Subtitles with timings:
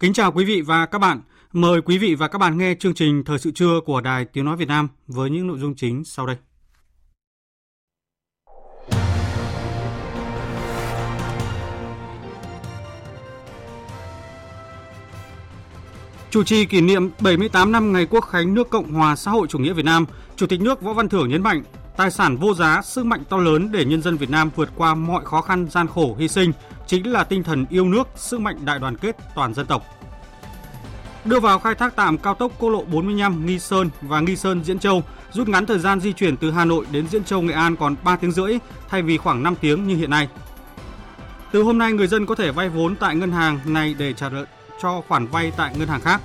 [0.00, 1.20] Kính chào quý vị và các bạn.
[1.52, 4.44] Mời quý vị và các bạn nghe chương trình Thời sự trưa của Đài Tiếng
[4.44, 6.36] Nói Việt Nam với những nội dung chính sau đây.
[16.30, 19.58] Chủ trì kỷ niệm 78 năm ngày Quốc khánh nước Cộng hòa xã hội chủ
[19.58, 21.62] nghĩa Việt Nam, Chủ tịch nước Võ Văn Thưởng nhấn mạnh,
[21.96, 24.94] tài sản vô giá, sức mạnh to lớn để nhân dân Việt Nam vượt qua
[24.94, 26.52] mọi khó khăn gian khổ hy sinh
[26.86, 29.82] chính là tinh thần yêu nước, sức mạnh đại đoàn kết toàn dân tộc.
[31.24, 34.64] Đưa vào khai thác tạm cao tốc quốc lộ 45 Nghi Sơn và Nghi Sơn
[34.64, 35.02] Diễn Châu,
[35.32, 37.96] rút ngắn thời gian di chuyển từ Hà Nội đến Diễn Châu Nghệ An còn
[38.04, 38.58] 3 tiếng rưỡi
[38.88, 40.28] thay vì khoảng 5 tiếng như hiện nay.
[41.52, 44.28] Từ hôm nay người dân có thể vay vốn tại ngân hàng này để trả
[44.28, 44.44] nợ
[44.82, 46.20] cho khoản vay tại ngân hàng khác.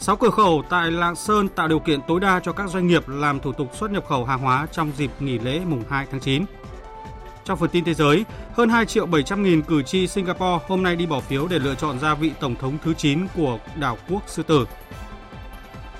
[0.00, 3.08] 6 cửa khẩu tại Lạng Sơn tạo điều kiện tối đa cho các doanh nghiệp
[3.08, 6.20] làm thủ tục xuất nhập khẩu hàng hóa trong dịp nghỉ lễ mùng 2 tháng
[6.20, 6.44] 9.
[7.44, 10.96] Trong phần tin thế giới, hơn 2 triệu 700 nghìn cử tri Singapore hôm nay
[10.96, 14.22] đi bỏ phiếu để lựa chọn ra vị tổng thống thứ 9 của đảo quốc
[14.26, 14.66] Sư Tử.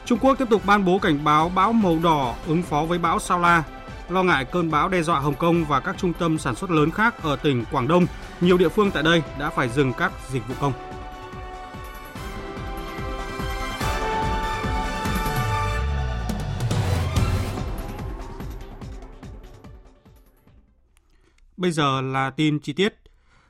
[0.05, 3.19] Trung Quốc tiếp tục ban bố cảnh báo bão màu đỏ ứng phó với bão
[3.19, 3.63] Sao La.
[4.09, 6.91] Lo ngại cơn bão đe dọa Hồng Kông và các trung tâm sản xuất lớn
[6.91, 8.07] khác ở tỉnh Quảng Đông,
[8.41, 10.73] nhiều địa phương tại đây đã phải dừng các dịch vụ công.
[21.59, 22.95] Bây giờ là tin chi tiết.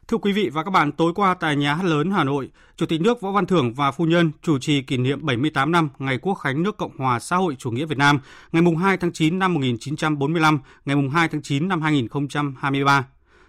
[0.09, 2.87] Thưa quý vị và các bạn, tối qua tại Nhà hát lớn Hà Nội, Chủ
[2.87, 6.19] tịch nước Võ Văn Thưởng và phu nhân chủ trì kỷ niệm 78 năm ngày
[6.19, 8.19] Quốc khánh nước Cộng hòa xã hội chủ nghĩa Việt Nam,
[8.53, 13.05] ngày 2 tháng 9 năm 1945, ngày 2 tháng 9 năm 2023.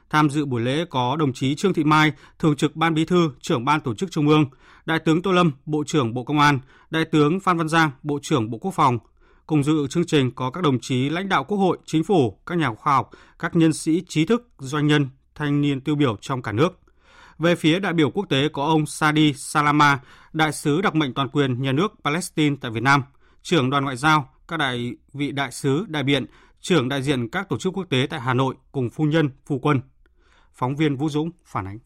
[0.09, 3.31] Tham dự buổi lễ có đồng chí Trương Thị Mai, Thường trực Ban Bí thư,
[3.41, 4.45] Trưởng Ban Tổ chức Trung ương,
[4.85, 6.59] Đại tướng Tô Lâm, Bộ trưởng Bộ Công an,
[6.89, 8.99] Đại tướng Phan Văn Giang, Bộ trưởng Bộ Quốc phòng,
[9.49, 12.57] Cùng dự chương trình có các đồng chí lãnh đạo Quốc hội, Chính phủ, các
[12.57, 16.41] nhà khoa học, các nhân sĩ trí thức, doanh nhân, thanh niên tiêu biểu trong
[16.41, 16.79] cả nước.
[17.39, 19.99] Về phía đại biểu quốc tế có ông Sadi Salama,
[20.33, 23.03] đại sứ đặc mệnh toàn quyền nhà nước Palestine tại Việt Nam,
[23.41, 26.25] trưởng đoàn ngoại giao, các đại vị đại sứ, đại biện,
[26.61, 29.59] trưởng đại diện các tổ chức quốc tế tại Hà Nội cùng phu nhân, phu
[29.59, 29.81] quân.
[30.53, 31.79] Phóng viên Vũ Dũng phản ánh.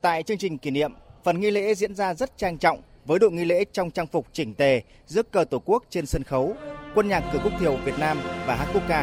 [0.00, 0.92] Tại chương trình kỷ niệm,
[1.24, 4.26] phần nghi lễ diễn ra rất trang trọng với đội nghi lễ trong trang phục
[4.32, 6.54] chỉnh tề, rước cờ tổ quốc trên sân khấu,
[6.94, 9.02] quân nhạc cử quốc thiều Việt Nam và hát quốc ca.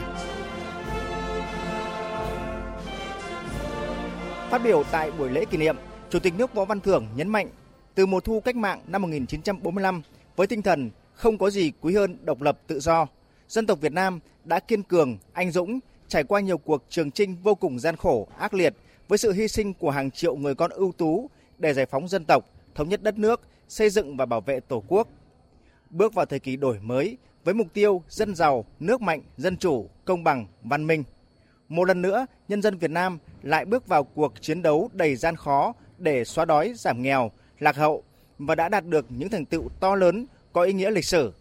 [4.51, 5.75] Phát biểu tại buổi lễ kỷ niệm,
[6.09, 7.47] Chủ tịch nước Võ Văn Thưởng nhấn mạnh,
[7.95, 10.01] từ mùa thu cách mạng năm 1945
[10.35, 13.07] với tinh thần không có gì quý hơn độc lập tự do,
[13.47, 17.35] dân tộc Việt Nam đã kiên cường, anh dũng, trải qua nhiều cuộc trường trinh
[17.43, 18.73] vô cùng gian khổ, ác liệt
[19.07, 22.25] với sự hy sinh của hàng triệu người con ưu tú để giải phóng dân
[22.25, 22.45] tộc,
[22.79, 25.07] thống nhất đất nước, xây dựng và bảo vệ Tổ quốc.
[25.89, 29.89] Bước vào thời kỳ đổi mới với mục tiêu dân giàu, nước mạnh, dân chủ,
[30.05, 31.03] công bằng, văn minh.
[31.69, 35.35] Một lần nữa, nhân dân Việt Nam lại bước vào cuộc chiến đấu đầy gian
[35.35, 38.03] khó để xóa đói, giảm nghèo, lạc hậu
[38.37, 41.33] và đã đạt được những thành tựu to lớn có ý nghĩa lịch sử.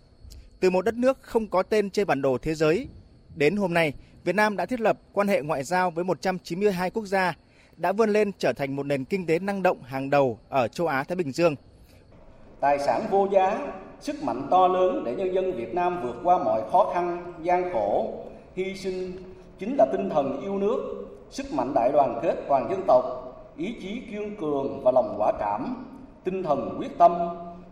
[0.61, 2.89] Từ một đất nước không có tên trên bản đồ thế giới,
[3.37, 3.93] đến hôm nay,
[4.25, 7.37] Việt Nam đã thiết lập quan hệ ngoại giao với 192 quốc gia,
[7.79, 10.87] đã vươn lên trở thành một nền kinh tế năng động hàng đầu ở châu
[10.87, 11.57] Á Thái Bình Dương–
[12.61, 13.59] tài sản vô giá,
[14.01, 17.73] sức mạnh to lớn để nhân dân Việt Nam vượt qua mọi khó khăn, gian
[17.73, 18.13] khổ,
[18.55, 19.13] hy sinh
[19.59, 23.05] chính là tinh thần yêu nước, sức mạnh đại đoàn kết toàn dân tộc,
[23.57, 25.87] ý chí kiên cường và lòng quả cảm,
[26.25, 27.13] tinh thần quyết tâm,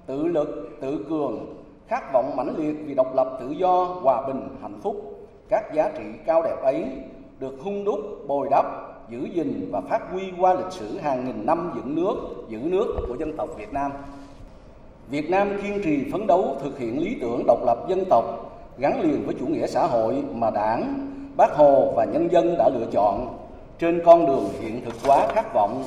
[0.06, 1.56] tự lực, tự cường,
[1.88, 5.26] khát vọng mãnh liệt vì độc lập tự do, hòa bình, hạnh phúc.
[5.49, 6.85] Các giá trị cao đẹp ấy
[7.38, 8.64] được hung đúc, bồi đắp,
[9.11, 12.14] giữ gìn và phát huy qua lịch sử hàng nghìn năm dựng nước,
[12.49, 13.93] giữ nước của dân tộc Việt Nam.
[15.08, 18.25] Việt Nam kiên trì phấn đấu thực hiện lý tưởng độc lập dân tộc
[18.79, 22.69] gắn liền với chủ nghĩa xã hội mà Đảng, Bác Hồ và nhân dân đã
[22.69, 23.38] lựa chọn
[23.79, 25.85] trên con đường hiện thực hóa khát vọng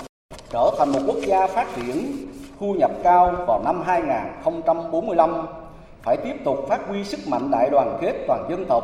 [0.49, 2.11] trở thành một quốc gia phát triển
[2.59, 5.47] thu nhập cao vào năm 2045
[6.01, 8.83] phải tiếp tục phát huy sức mạnh đại đoàn kết toàn dân tộc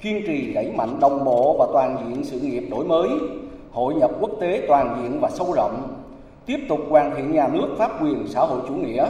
[0.00, 3.08] kiên trì đẩy mạnh đồng bộ và toàn diện sự nghiệp đổi mới,
[3.72, 5.88] hội nhập quốc tế toàn diện và sâu rộng,
[6.46, 9.06] tiếp tục hoàn thiện nhà nước pháp quyền xã hội chủ nghĩa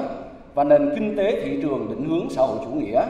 [0.54, 3.02] và nền kinh tế thị trường định hướng xã hội chủ nghĩa,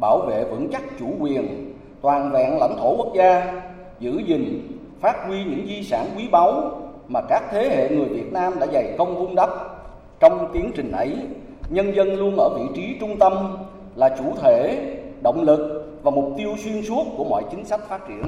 [0.00, 3.62] bảo vệ vững chắc chủ quyền, toàn vẹn lãnh thổ quốc gia,
[4.00, 8.32] giữ gìn, phát huy những di sản quý báu mà các thế hệ người Việt
[8.32, 9.50] Nam đã dày công vun đắp.
[10.20, 11.16] Trong tiến trình ấy,
[11.70, 13.56] nhân dân luôn ở vị trí trung tâm
[13.96, 14.86] là chủ thể,
[15.22, 18.22] động lực và mục tiêu xuyên suốt của mọi chính sách phát triển.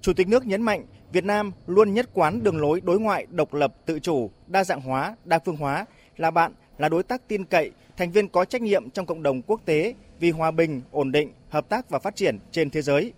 [0.00, 3.54] Chủ tịch nước nhấn mạnh Việt Nam luôn nhất quán đường lối đối ngoại độc
[3.54, 5.86] lập, tự chủ, đa dạng hóa, đa phương hóa,
[6.16, 9.42] là bạn, là đối tác tin cậy, thành viên có trách nhiệm trong cộng đồng
[9.42, 13.12] quốc tế vì hòa bình, ổn định, hợp tác và phát triển trên thế giới.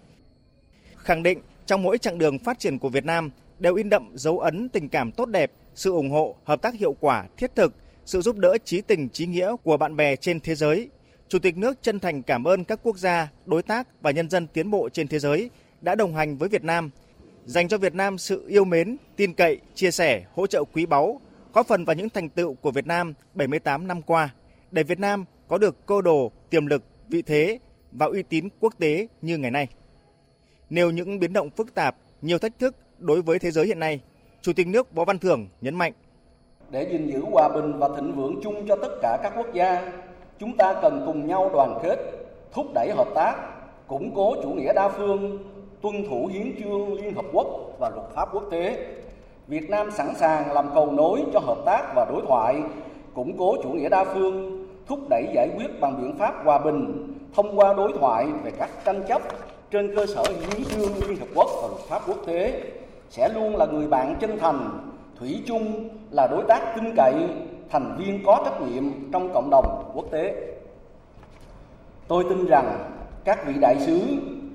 [0.96, 4.38] Khẳng định trong mỗi chặng đường phát triển của Việt Nam đều in đậm dấu
[4.38, 7.74] ấn tình cảm tốt đẹp, sự ủng hộ, hợp tác hiệu quả, thiết thực,
[8.04, 10.88] sự giúp đỡ trí tình trí nghĩa của bạn bè trên thế giới.
[11.28, 14.46] Chủ tịch nước chân thành cảm ơn các quốc gia, đối tác và nhân dân
[14.46, 15.50] tiến bộ trên thế giới
[15.82, 16.90] đã đồng hành với Việt Nam,
[17.44, 21.20] dành cho Việt Nam sự yêu mến, tin cậy, chia sẻ, hỗ trợ quý báu,
[21.52, 24.34] góp phần vào những thành tựu của Việt Nam 78 năm qua,
[24.70, 27.58] để Việt Nam có được cơ đồ, tiềm lực, vị thế
[27.92, 29.68] và uy tín quốc tế như ngày nay.
[30.70, 34.00] Nêu những biến động phức tạp, nhiều thách thức đối với thế giới hiện nay,
[34.42, 35.92] Chủ tịch nước Võ Văn Thưởng nhấn mạnh.
[36.70, 39.92] Để gìn giữ hòa bình và thịnh vượng chung cho tất cả các quốc gia,
[40.38, 41.96] chúng ta cần cùng nhau đoàn kết,
[42.52, 43.34] thúc đẩy hợp tác,
[43.86, 45.38] củng cố chủ nghĩa đa phương,
[45.82, 47.46] tuân thủ hiến chương Liên Hợp Quốc
[47.78, 48.86] và luật pháp quốc tế.
[49.46, 52.62] Việt Nam sẵn sàng làm cầu nối cho hợp tác và đối thoại,
[53.14, 57.14] củng cố chủ nghĩa đa phương, thúc đẩy giải quyết bằng biện pháp hòa bình
[57.34, 59.22] thông qua đối thoại về các tranh chấp
[59.70, 62.62] trên cơ sở hiến chương Liên Hợp Quốc và luật pháp quốc tế
[63.10, 67.14] sẽ luôn là người bạn chân thành, thủy chung là đối tác tin cậy,
[67.70, 70.34] thành viên có trách nhiệm trong cộng đồng quốc tế.
[72.08, 72.90] Tôi tin rằng
[73.24, 74.00] các vị đại sứ,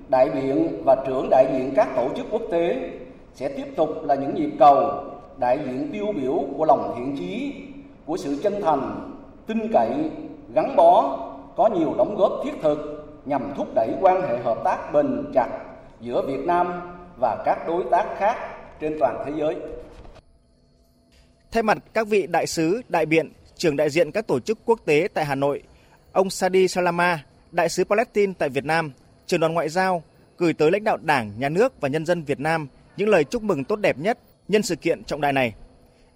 [0.09, 2.89] đại biện và trưởng đại diện các tổ chức quốc tế
[3.33, 5.03] sẽ tiếp tục là những nhịp cầu
[5.37, 7.53] đại diện tiêu biểu của lòng thiện chí,
[8.05, 9.11] của sự chân thành,
[9.47, 9.89] tin cậy,
[10.53, 11.17] gắn bó,
[11.55, 15.49] có nhiều đóng góp thiết thực nhằm thúc đẩy quan hệ hợp tác bền chặt
[16.01, 16.81] giữa Việt Nam
[17.19, 18.35] và các đối tác khác
[18.79, 19.55] trên toàn thế giới.
[21.51, 24.79] Thay mặt các vị đại sứ, đại biện, trưởng đại diện các tổ chức quốc
[24.85, 25.63] tế tại Hà Nội,
[26.11, 28.91] ông Sadi Salama, đại sứ Palestine tại Việt Nam,
[29.27, 30.03] trưởng đoàn ngoại giao,
[30.37, 33.43] gửi tới lãnh đạo Đảng, Nhà nước và nhân dân Việt Nam những lời chúc
[33.43, 35.53] mừng tốt đẹp nhất nhân sự kiện trọng đại này.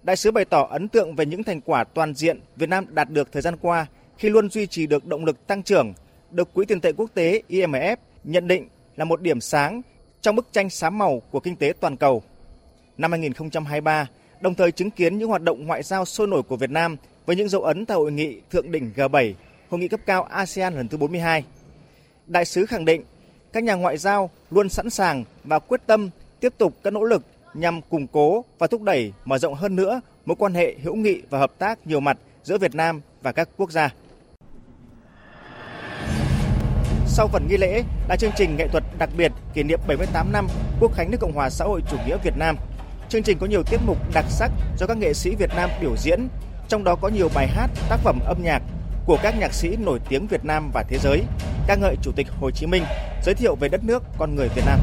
[0.02, 3.10] Đại sứ bày tỏ ấn tượng về những thành quả toàn diện Việt Nam đạt
[3.10, 3.86] được thời gian qua
[4.18, 5.94] khi luôn duy trì được động lực tăng trưởng,
[6.30, 9.82] được Quỹ tiền tệ quốc tế IMF nhận định là một điểm sáng
[10.20, 12.22] trong bức tranh xám màu của kinh tế toàn cầu.
[12.98, 14.06] Năm 2023,
[14.40, 17.36] đồng thời chứng kiến những hoạt động ngoại giao sôi nổi của Việt Nam với
[17.36, 19.32] những dấu ấn tại hội nghị thượng đỉnh G7,
[19.68, 21.44] hội nghị cấp cao ASEAN lần thứ 42.
[22.32, 23.02] Đại sứ khẳng định
[23.52, 27.22] các nhà ngoại giao luôn sẵn sàng và quyết tâm tiếp tục các nỗ lực
[27.54, 31.22] nhằm củng cố và thúc đẩy mở rộng hơn nữa mối quan hệ hữu nghị
[31.30, 33.90] và hợp tác nhiều mặt giữa Việt Nam và các quốc gia.
[37.06, 40.46] Sau phần nghi lễ là chương trình nghệ thuật đặc biệt kỷ niệm 78 năm
[40.80, 42.56] Quốc khánh nước Cộng hòa xã hội chủ nghĩa Việt Nam.
[43.08, 45.96] Chương trình có nhiều tiết mục đặc sắc do các nghệ sĩ Việt Nam biểu
[45.96, 46.28] diễn,
[46.68, 48.62] trong đó có nhiều bài hát, tác phẩm âm nhạc
[49.06, 51.22] của các nhạc sĩ nổi tiếng Việt Nam và thế giới,
[51.66, 52.82] ca ngợi Chủ tịch Hồ Chí Minh,
[53.24, 54.78] giới thiệu về đất nước, con người Việt Nam.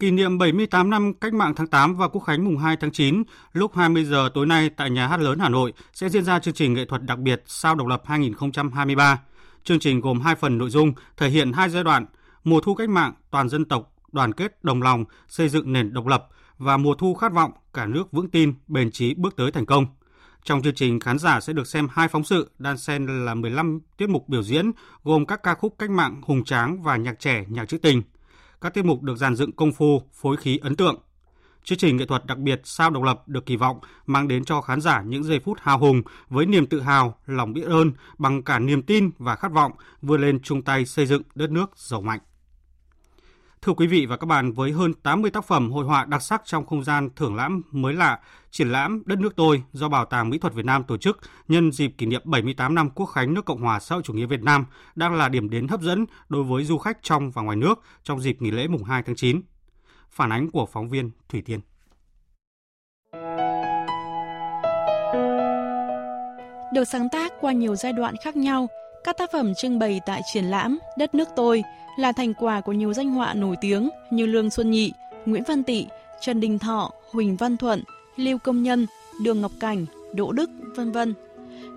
[0.00, 3.22] Kỷ niệm 78 năm Cách mạng tháng 8 và Quốc khánh mùng 2 tháng 9,
[3.52, 6.54] lúc 20 giờ tối nay tại Nhà hát lớn Hà Nội sẽ diễn ra chương
[6.54, 9.20] trình nghệ thuật đặc biệt Sao độc lập 2023.
[9.64, 12.06] Chương trình gồm hai phần nội dung, thể hiện hai giai đoạn:
[12.44, 16.06] mùa thu cách mạng, toàn dân tộc, đoàn kết đồng lòng, xây dựng nền độc
[16.06, 19.66] lập và mùa thu khát vọng, cả nước vững tin, bền chí bước tới thành
[19.66, 19.86] công.
[20.44, 23.80] Trong chương trình, khán giả sẽ được xem hai phóng sự, đan xen là 15
[23.96, 24.70] tiết mục biểu diễn,
[25.04, 28.02] gồm các ca khúc cách mạng hùng tráng và nhạc trẻ, nhạc trữ tình–
[28.64, 30.96] các tiết mục được dàn dựng công phu, phối khí ấn tượng.
[31.64, 34.60] Chương trình nghệ thuật đặc biệt Sao độc lập được kỳ vọng mang đến cho
[34.60, 38.42] khán giả những giây phút hào hùng với niềm tự hào, lòng biết ơn bằng
[38.42, 42.00] cả niềm tin và khát vọng vươn lên chung tay xây dựng đất nước giàu
[42.00, 42.20] mạnh.
[43.64, 46.42] Thưa quý vị và các bạn, với hơn 80 tác phẩm hội họa đặc sắc
[46.44, 50.30] trong không gian thưởng lãm mới lạ, triển lãm Đất nước tôi do Bảo tàng
[50.30, 51.18] Mỹ thuật Việt Nam tổ chức
[51.48, 54.26] nhân dịp kỷ niệm 78 năm Quốc khánh nước Cộng hòa xã hội chủ nghĩa
[54.26, 57.56] Việt Nam đang là điểm đến hấp dẫn đối với du khách trong và ngoài
[57.56, 59.40] nước trong dịp nghỉ lễ mùng 2 tháng 9.
[60.10, 61.60] Phản ánh của phóng viên Thủy Tiên.
[66.74, 68.68] Được sáng tác qua nhiều giai đoạn khác nhau,
[69.04, 71.62] các tác phẩm trưng bày tại triển lãm Đất nước tôi
[71.96, 74.92] là thành quả của nhiều danh họa nổi tiếng như Lương Xuân Nhị,
[75.26, 75.86] Nguyễn Văn Tị,
[76.20, 77.82] Trần Đình Thọ, Huỳnh Văn Thuận,
[78.16, 78.86] Lưu Công Nhân,
[79.22, 81.14] Đường Ngọc Cảnh, Đỗ Đức, vân vân.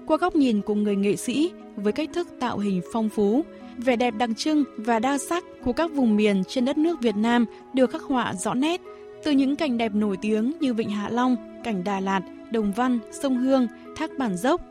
[0.08, 3.44] Qua góc nhìn của người nghệ sĩ với cách thức tạo hình phong phú,
[3.78, 7.16] vẻ đẹp đặc trưng và đa sắc của các vùng miền trên đất nước Việt
[7.16, 8.82] Nam được khắc họa rõ nét,
[9.24, 13.00] từ những cảnh đẹp nổi tiếng như Vịnh Hạ Long, cảnh Đà Lạt, Đồng Văn,
[13.12, 14.62] sông Hương, thác Bản Dốc,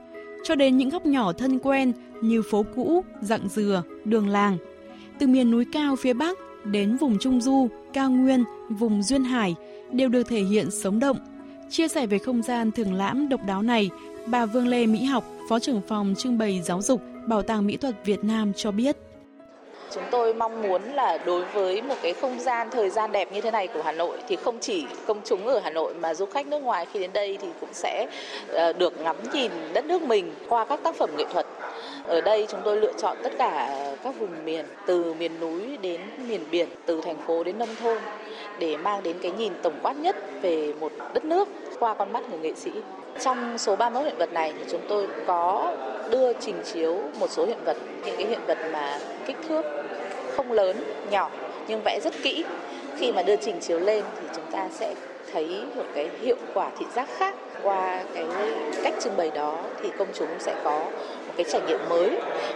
[0.46, 4.58] cho đến những góc nhỏ thân quen như phố cũ, dặng dừa, đường làng.
[5.18, 9.54] Từ miền núi cao phía Bắc đến vùng Trung Du, cao nguyên, vùng Duyên Hải
[9.92, 11.16] đều được thể hiện sống động.
[11.70, 13.90] Chia sẻ về không gian thường lãm độc đáo này,
[14.26, 17.76] bà Vương Lê Mỹ Học, Phó trưởng phòng trưng bày giáo dục, Bảo tàng Mỹ
[17.76, 18.96] thuật Việt Nam cho biết.
[19.90, 23.40] Chúng tôi mong muốn là đối với một cái không gian thời gian đẹp như
[23.40, 26.26] thế này của Hà Nội thì không chỉ công chúng ở Hà Nội mà du
[26.26, 28.06] khách nước ngoài khi đến đây thì cũng sẽ
[28.48, 31.46] ờ, được ngắm nhìn đất nước mình qua các tác phẩm nghệ thuật.
[32.06, 33.68] Ở đây chúng tôi lựa chọn tất cả
[34.04, 37.98] các vùng miền từ miền núi đến miền biển, từ thành phố đến nông thôn
[38.58, 42.30] để mang đến cái nhìn tổng quát nhất về một đất nước qua con mắt
[42.30, 42.70] người nghệ sĩ.
[43.24, 45.76] Trong số 31 hiện vật này thì chúng tôi có
[46.10, 49.62] đưa trình chiếu một số hiện vật, những cái hiện vật mà kích thước
[50.36, 50.76] không lớn,
[51.10, 51.30] nhỏ
[51.68, 52.44] nhưng vẽ rất kỹ.
[52.96, 54.94] Khi mà đưa trình chiếu lên thì chúng ta sẽ
[55.32, 58.26] thấy một cái hiệu quả thị giác khác qua cái
[58.84, 60.78] cách trưng bày đó thì công chúng sẽ có
[61.26, 62.10] một cái trải nghiệm mới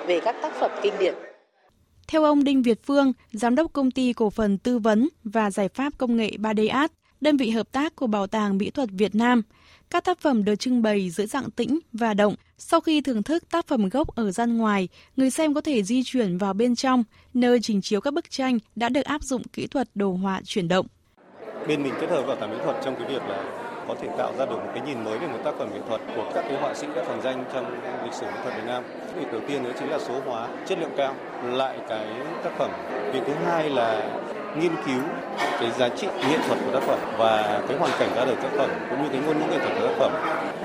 [0.06, 1.14] về các tác phẩm kinh điển.
[2.08, 5.68] Theo ông Đinh Việt Phương, giám đốc công ty cổ phần tư vấn và giải
[5.68, 9.14] pháp công nghệ 3D Art, đơn vị hợp tác của Bảo tàng Mỹ thuật Việt
[9.14, 9.42] Nam,
[9.90, 12.34] các tác phẩm được trưng bày giữa dạng tĩnh và động.
[12.58, 16.02] Sau khi thưởng thức tác phẩm gốc ở gian ngoài, người xem có thể di
[16.04, 19.66] chuyển vào bên trong, nơi trình chiếu các bức tranh đã được áp dụng kỹ
[19.66, 20.86] thuật đồ họa chuyển động.
[21.68, 24.32] Bên mình kết hợp bảo tàng mỹ thuật trong cái việc là có thể tạo
[24.38, 26.60] ra được một cái nhìn mới về một tác phẩm nghệ thuật của các cái
[26.60, 27.64] họa sĩ đã thành danh trong
[28.04, 28.82] lịch sử nghệ thuật Việt Nam.
[29.16, 31.14] Việc đầu tiên đó chính là số hóa, chất lượng cao
[31.52, 32.06] lại cái
[32.44, 32.70] tác phẩm.
[33.12, 34.02] Việc thứ hai là
[34.56, 35.02] nghiên cứu
[35.60, 38.48] cái giá trị nghệ thuật của tác phẩm và cái hoàn cảnh ra đời tác
[38.56, 40.12] phẩm, cũng như cái ngôn ngữ nghệ thuật của tác phẩm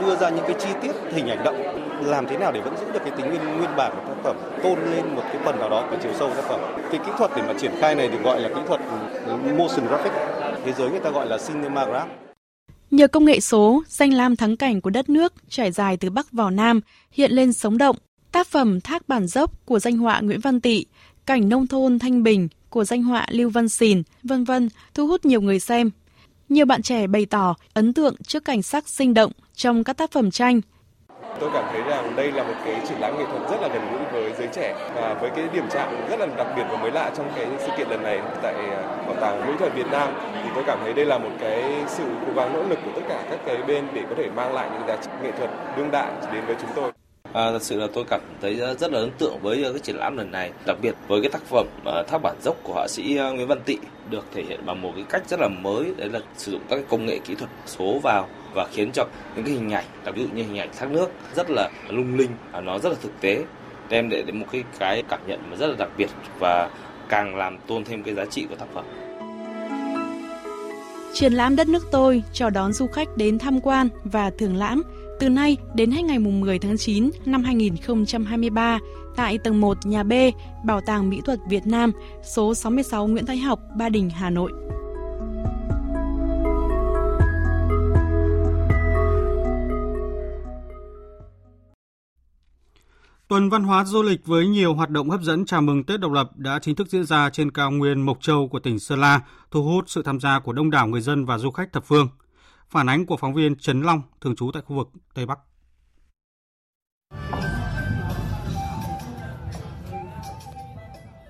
[0.01, 1.58] đưa ra những cái chi tiết, hình ảnh động,
[2.05, 4.36] làm thế nào để vẫn giữ được cái tính nguyên nguyên bản của tác phẩm,
[4.63, 6.60] tôn lên một cái phần nào đó của chiều sâu tác phẩm
[6.91, 8.82] cái kỹ thuật để mà triển khai này được gọi là kỹ thuật
[9.58, 10.12] motion graphic
[10.65, 12.25] thế giới người ta gọi là cinema graph
[12.96, 16.32] Nhờ công nghệ số, danh lam thắng cảnh của đất nước trải dài từ Bắc
[16.32, 17.96] vào Nam hiện lên sống động.
[18.32, 20.86] Tác phẩm Thác Bản Dốc của danh họa Nguyễn Văn Tị,
[21.25, 25.25] Cảnh nông thôn Thanh Bình của danh họa Lưu Văn Xìn, vân vân thu hút
[25.25, 25.92] nhiều người xem.
[26.50, 30.12] Nhiều bạn trẻ bày tỏ ấn tượng trước cảnh sắc sinh động trong các tác
[30.12, 30.62] phẩm tranh.
[31.39, 33.82] Tôi cảm thấy rằng đây là một cái triển lãm nghệ thuật rất là gần
[33.92, 36.92] gũi với giới trẻ và với cái điểm chạm rất là đặc biệt và mới
[36.92, 40.10] lạ trong cái sự kiện lần này tại à, Bảo tàng Mỹ thuật Việt Nam.
[40.44, 43.01] Thì tôi cảm thấy đây là một cái sự cố gắng nỗ lực của tất
[43.10, 45.92] cả các cái bên để có thể mang lại những giá trị nghệ thuật đương
[45.92, 46.92] đại đến với chúng tôi.
[47.34, 49.96] À, thật sự là tôi cảm thấy rất là ấn tượng với à, cái triển
[49.96, 52.88] lãm lần này, đặc biệt với cái tác phẩm tháp Thác bản dốc của họa
[52.88, 53.77] sĩ Nguyễn Văn Tị
[54.10, 56.75] được thể hiện bằng một cái cách rất là mới, đấy là sử dụng các
[56.75, 60.16] cái công nghệ kỹ thuật số vào và khiến cho những cái hình ảnh, đặc
[60.16, 62.96] ví dụ như hình ảnh thác nước rất là lung linh, à, nó rất là
[63.02, 63.46] thực tế,
[63.90, 66.10] đem đến một cái cái cảm nhận mà rất là đặc biệt
[66.40, 66.70] và
[67.10, 68.86] càng làm tôn thêm cái giá trị của tác phẩm.
[71.14, 74.84] Triển lãm Đất nước tôi chào đón du khách đến tham quan và thưởng lãm
[75.20, 78.80] từ nay đến hết ngày 10 tháng 9 năm 2023
[79.16, 80.14] tại tầng 1 nhà B,
[80.66, 81.92] Bảo tàng Mỹ thuật Việt Nam,
[82.24, 84.52] số 66 Nguyễn Thái Học, Ba Đình, Hà Nội.
[93.27, 96.12] Tuần văn hóa du lịch với nhiều hoạt động hấp dẫn chào mừng Tết độc
[96.12, 99.22] lập đã chính thức diễn ra trên cao nguyên Mộc Châu của tỉnh Sơn La,
[99.51, 102.08] thu hút sự tham gia của đông đảo người dân và du khách thập phương.
[102.70, 105.39] Phản ánh của phóng viên Trấn Long, thường trú tại khu vực Tây Bắc.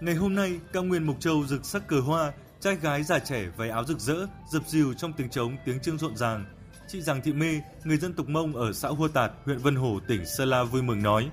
[0.01, 3.45] Ngày hôm nay, cao nguyên Mộc Châu rực sắc cờ hoa, trai gái già trẻ
[3.57, 6.45] váy áo rực rỡ, dập dìu trong tiếng trống, tiếng trương rộn ràng.
[6.87, 9.99] Chị Giàng Thị Mê, người dân tộc Mông ở xã Hua Tạt, huyện Vân Hồ,
[10.07, 11.29] tỉnh Sơn La vui mừng nói.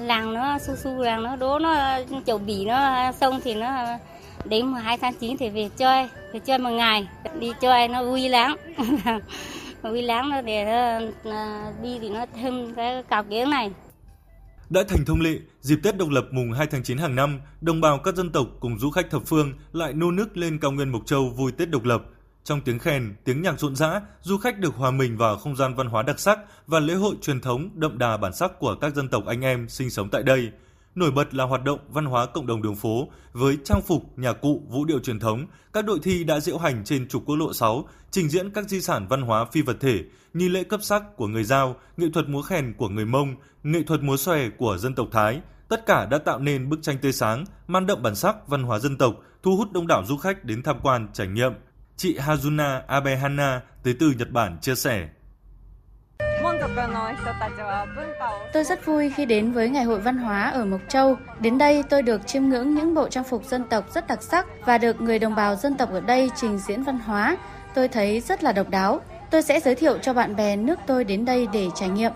[0.00, 3.98] Làng nó su su làng nó đố nó chậu bỉ nó xong thì nó
[4.44, 7.08] đến 12 tháng 9 thì về chơi, về chơi một ngày,
[7.40, 8.56] đi chơi nó vui lắm.
[9.82, 13.70] vui lắm nó để nó ờ, đi thì nó thêm cái cào kiếng này.
[14.70, 17.80] Đã thành thông lệ, dịp Tết độc lập mùng 2 tháng 9 hàng năm, đồng
[17.80, 20.88] bào các dân tộc cùng du khách thập phương lại nô nức lên cao nguyên
[20.88, 22.02] Mộc Châu vui Tết độc lập.
[22.48, 25.74] Trong tiếng khen, tiếng nhạc rộn rã, du khách được hòa mình vào không gian
[25.74, 28.94] văn hóa đặc sắc và lễ hội truyền thống đậm đà bản sắc của các
[28.94, 30.50] dân tộc anh em sinh sống tại đây.
[30.94, 34.32] Nổi bật là hoạt động văn hóa cộng đồng đường phố với trang phục, nhà
[34.32, 35.46] cụ, vũ điệu truyền thống.
[35.72, 38.80] Các đội thi đã diễu hành trên trục quốc lộ 6, trình diễn các di
[38.80, 42.28] sản văn hóa phi vật thể như lễ cấp sắc của người Giao, nghệ thuật
[42.28, 45.40] múa khen của người Mông, nghệ thuật múa xòe của dân tộc Thái.
[45.68, 48.78] Tất cả đã tạo nên bức tranh tươi sáng, mang đậm bản sắc văn hóa
[48.78, 51.52] dân tộc, thu hút đông đảo du khách đến tham quan trải nghiệm.
[51.98, 55.08] Chị Hazuna Abehana tới từ Nhật Bản chia sẻ.
[58.52, 61.16] Tôi rất vui khi đến với Ngày hội văn hóa ở Mộc Châu.
[61.40, 64.46] Đến đây tôi được chiêm ngưỡng những bộ trang phục dân tộc rất đặc sắc
[64.66, 67.36] và được người đồng bào dân tộc ở đây trình diễn văn hóa.
[67.74, 69.00] Tôi thấy rất là độc đáo.
[69.30, 72.12] Tôi sẽ giới thiệu cho bạn bè nước tôi đến đây để trải nghiệm.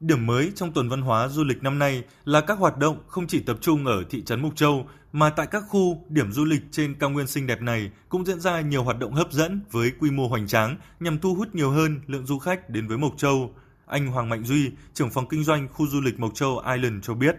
[0.00, 3.26] Điểm mới trong tuần văn hóa du lịch năm nay là các hoạt động không
[3.26, 6.62] chỉ tập trung ở thị trấn Mộc Châu mà tại các khu, điểm du lịch
[6.70, 9.92] trên cao nguyên xinh đẹp này cũng diễn ra nhiều hoạt động hấp dẫn với
[10.00, 13.12] quy mô hoành tráng nhằm thu hút nhiều hơn lượng du khách đến với Mộc
[13.16, 13.54] Châu.
[13.86, 17.14] Anh Hoàng Mạnh Duy, trưởng phòng kinh doanh khu du lịch Mộc Châu Island cho
[17.14, 17.36] biết.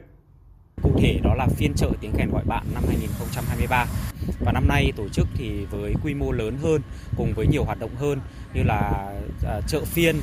[0.82, 3.86] Cụ thể đó là phiên chợ tiếng kèn gọi bạn năm 2023
[4.40, 6.82] và năm nay tổ chức thì với quy mô lớn hơn,
[7.18, 8.20] cùng với nhiều hoạt động hơn
[8.54, 9.12] như là
[9.46, 10.16] à, chợ phiên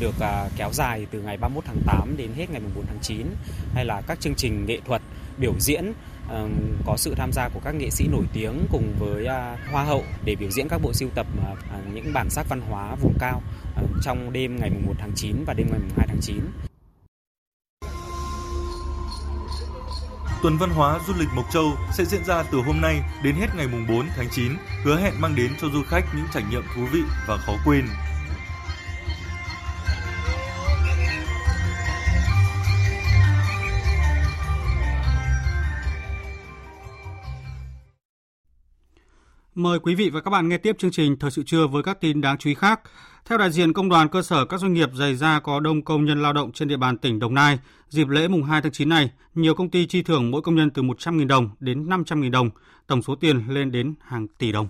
[0.00, 3.26] được à, kéo dài từ ngày 31 tháng 8 đến hết ngày 4 tháng 9
[3.74, 5.02] hay là các chương trình nghệ thuật,
[5.38, 5.92] biểu diễn
[6.86, 10.04] có sự tham gia của các nghệ sĩ nổi tiếng cùng với à, hoa hậu
[10.24, 11.26] để biểu diễn các bộ sưu tập
[11.94, 13.42] những bản sắc văn hóa vùng cao
[14.02, 16.40] trong đêm ngày 1 tháng 9 và đêm ngày 2 tháng 9.
[20.42, 23.46] Tuần văn hóa du lịch Mộc Châu sẽ diễn ra từ hôm nay đến hết
[23.56, 24.52] ngày 4 tháng 9,
[24.84, 27.84] hứa hẹn mang đến cho du khách những trải nghiệm thú vị và khó quên.
[39.58, 42.00] Mời quý vị và các bạn nghe tiếp chương trình Thời sự trưa với các
[42.00, 42.80] tin đáng chú ý khác.
[43.24, 46.04] Theo đại diện Công đoàn cơ sở các doanh nghiệp dày da có đông công
[46.04, 48.88] nhân lao động trên địa bàn tỉnh Đồng Nai, dịp lễ mùng 2 tháng 9
[48.88, 52.50] này, nhiều công ty chi thưởng mỗi công nhân từ 100.000 đồng đến 500.000 đồng,
[52.86, 54.68] tổng số tiền lên đến hàng tỷ đồng.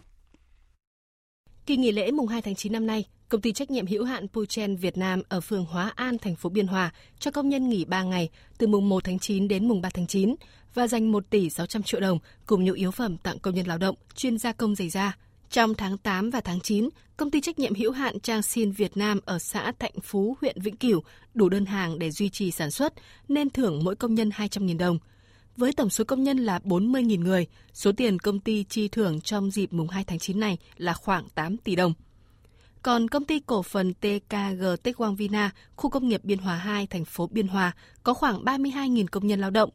[1.69, 4.29] Kỳ nghỉ lễ mùng 2 tháng 9 năm nay, công ty trách nhiệm hữu hạn
[4.29, 7.85] Puchen Việt Nam ở phường Hóa An, thành phố Biên Hòa cho công nhân nghỉ
[7.85, 10.35] 3 ngày từ mùng 1 tháng 9 đến mùng 3 tháng 9
[10.75, 13.79] và dành 1 tỷ 600 triệu đồng cùng nhu yếu phẩm tặng công nhân lao
[13.79, 15.17] động chuyên gia công giày da.
[15.51, 18.97] Trong tháng 8 và tháng 9, công ty trách nhiệm hữu hạn Trang Xin Việt
[18.97, 21.03] Nam ở xã Thạnh Phú, huyện Vĩnh Cửu
[21.35, 22.93] đủ đơn hàng để duy trì sản xuất
[23.29, 24.99] nên thưởng mỗi công nhân 200.000 đồng.
[25.59, 29.51] Với tổng số công nhân là 40.000 người, số tiền công ty chi thưởng trong
[29.51, 31.93] dịp mùng 2 tháng 9 này là khoảng 8 tỷ đồng.
[32.83, 36.87] Còn công ty cổ phần TKG Tech Quang Vina, khu công nghiệp Biên Hòa 2,
[36.87, 39.71] thành phố Biên Hòa có khoảng 32.000 công nhân lao động.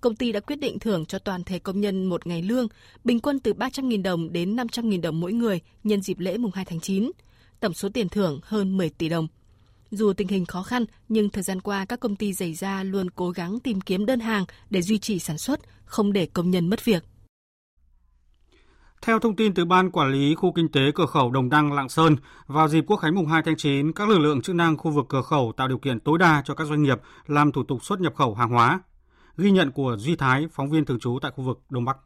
[0.00, 2.68] Công ty đã quyết định thưởng cho toàn thể công nhân một ngày lương,
[3.04, 6.64] bình quân từ 300.000 đồng đến 500.000 đồng mỗi người nhân dịp lễ mùng 2
[6.64, 7.10] tháng 9.
[7.60, 9.28] Tổng số tiền thưởng hơn 10 tỷ đồng.
[9.90, 13.10] Dù tình hình khó khăn, nhưng thời gian qua các công ty giày da luôn
[13.10, 16.70] cố gắng tìm kiếm đơn hàng để duy trì sản xuất, không để công nhân
[16.70, 17.04] mất việc.
[19.02, 21.88] Theo thông tin từ Ban Quản lý Khu Kinh tế Cửa khẩu Đồng Đăng Lạng
[21.88, 24.90] Sơn, vào dịp Quốc khánh mùng 2 tháng 9, các lực lượng chức năng khu
[24.90, 27.84] vực cửa khẩu tạo điều kiện tối đa cho các doanh nghiệp làm thủ tục
[27.84, 28.80] xuất nhập khẩu hàng hóa.
[29.36, 31.96] Ghi nhận của Duy Thái, phóng viên thường trú tại khu vực Đông Bắc.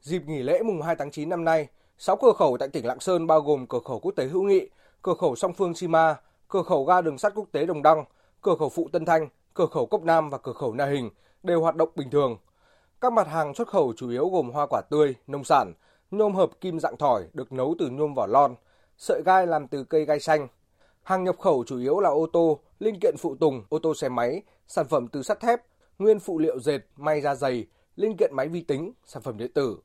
[0.00, 1.66] Dịp nghỉ lễ mùng 2 tháng 9 năm nay,
[1.98, 4.68] 6 cửa khẩu tại tỉnh Lạng Sơn bao gồm cửa khẩu quốc tế Hữu Nghị,
[5.04, 6.16] cửa khẩu song phương Sima,
[6.48, 8.04] cửa khẩu ga đường sắt quốc tế Đồng Đăng,
[8.42, 11.10] cửa khẩu phụ Tân Thanh, cửa khẩu Cốc Nam và cửa khẩu Na Hình
[11.42, 12.36] đều hoạt động bình thường–
[13.04, 15.72] các mặt hàng xuất khẩu chủ yếu gồm hoa quả tươi, nông sản,
[16.10, 18.54] nhôm hợp kim dạng thỏi được nấu từ nhôm vỏ lon,
[18.98, 20.48] sợi gai làm từ cây gai xanh.
[21.02, 24.08] Hàng nhập khẩu chủ yếu là ô tô, linh kiện phụ tùng, ô tô xe
[24.08, 25.60] máy, sản phẩm từ sắt thép,
[25.98, 29.52] nguyên phụ liệu dệt, may da dày, linh kiện máy vi tính, sản phẩm điện
[29.54, 29.78] tử.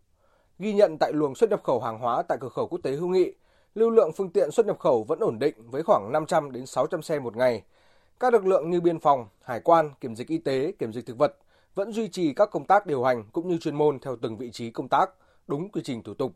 [0.60, 3.08] Ghi nhận tại luồng xuất nhập khẩu hàng hóa tại cửa khẩu quốc tế Hữu
[3.08, 3.34] Nghị,
[3.80, 7.02] lưu lượng phương tiện xuất nhập khẩu vẫn ổn định với khoảng 500 đến 600
[7.02, 7.64] xe một ngày.
[8.20, 11.18] Các lực lượng như biên phòng, hải quan, kiểm dịch y tế, kiểm dịch thực
[11.18, 11.38] vật
[11.76, 14.52] vẫn duy trì các công tác điều hành cũng như chuyên môn theo từng vị
[14.52, 15.10] trí công tác,
[15.48, 16.32] đúng quy trình thủ tục.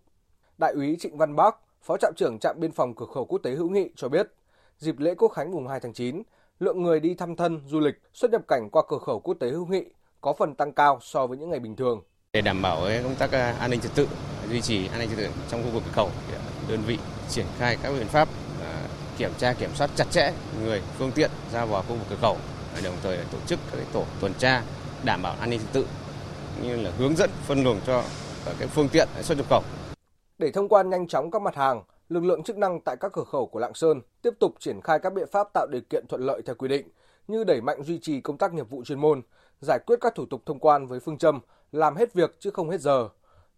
[0.58, 3.52] Đại úy Trịnh Văn Bắc, Phó trạm trưởng trạm biên phòng cửa khẩu quốc tế
[3.52, 4.28] Hữu Nghị cho biết,
[4.78, 6.24] dịp lễ Quốc khánh mùng 2 tháng 9,
[6.60, 9.50] lượng người đi thăm thân, du lịch, xuất nhập cảnh qua cửa khẩu quốc tế
[9.50, 9.84] Hữu Nghị
[10.22, 12.02] có phần tăng cao so với những ngày bình thường.
[12.34, 14.08] Để đảm bảo eh, công tác eh, an ninh trật tự,
[14.50, 16.10] duy trì an ninh trật tự trong khu vực cửa khẩu,
[16.70, 16.98] đơn vị
[17.30, 18.30] triển khai các biện pháp
[18.62, 20.34] à, kiểm tra kiểm soát chặt chẽ
[20.64, 22.38] người phương tiện ra vào khu vực cửa khẩu,
[22.84, 24.64] đồng thời tổ chức các tổ tuần tra
[25.04, 25.86] đảm bảo an ninh trật tự
[26.64, 28.04] như là hướng dẫn phân luồng cho
[28.60, 29.64] các phương tiện xuất nhập khẩu.
[30.38, 33.24] Để thông quan nhanh chóng các mặt hàng, lực lượng chức năng tại các cửa
[33.24, 36.22] khẩu của Lạng Sơn tiếp tục triển khai các biện pháp tạo điều kiện thuận
[36.22, 36.88] lợi theo quy định
[37.28, 39.22] như đẩy mạnh duy trì công tác nghiệp vụ chuyên môn,
[39.62, 41.40] giải quyết các thủ tục thông quan với phương châm
[41.72, 43.10] làm hết việc chứ không hết giờ.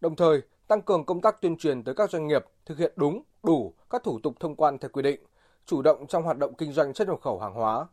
[0.02, 3.22] Đồng thời, tăng cường công tác tuyên truyền tới các doanh nghiệp thực hiện đúng,
[3.46, 5.20] đủ các thủ tục thông quan theo quy định,
[5.66, 7.88] chủ động trong hoạt động kinh doanh xuất nhập khẩu hàng hóa.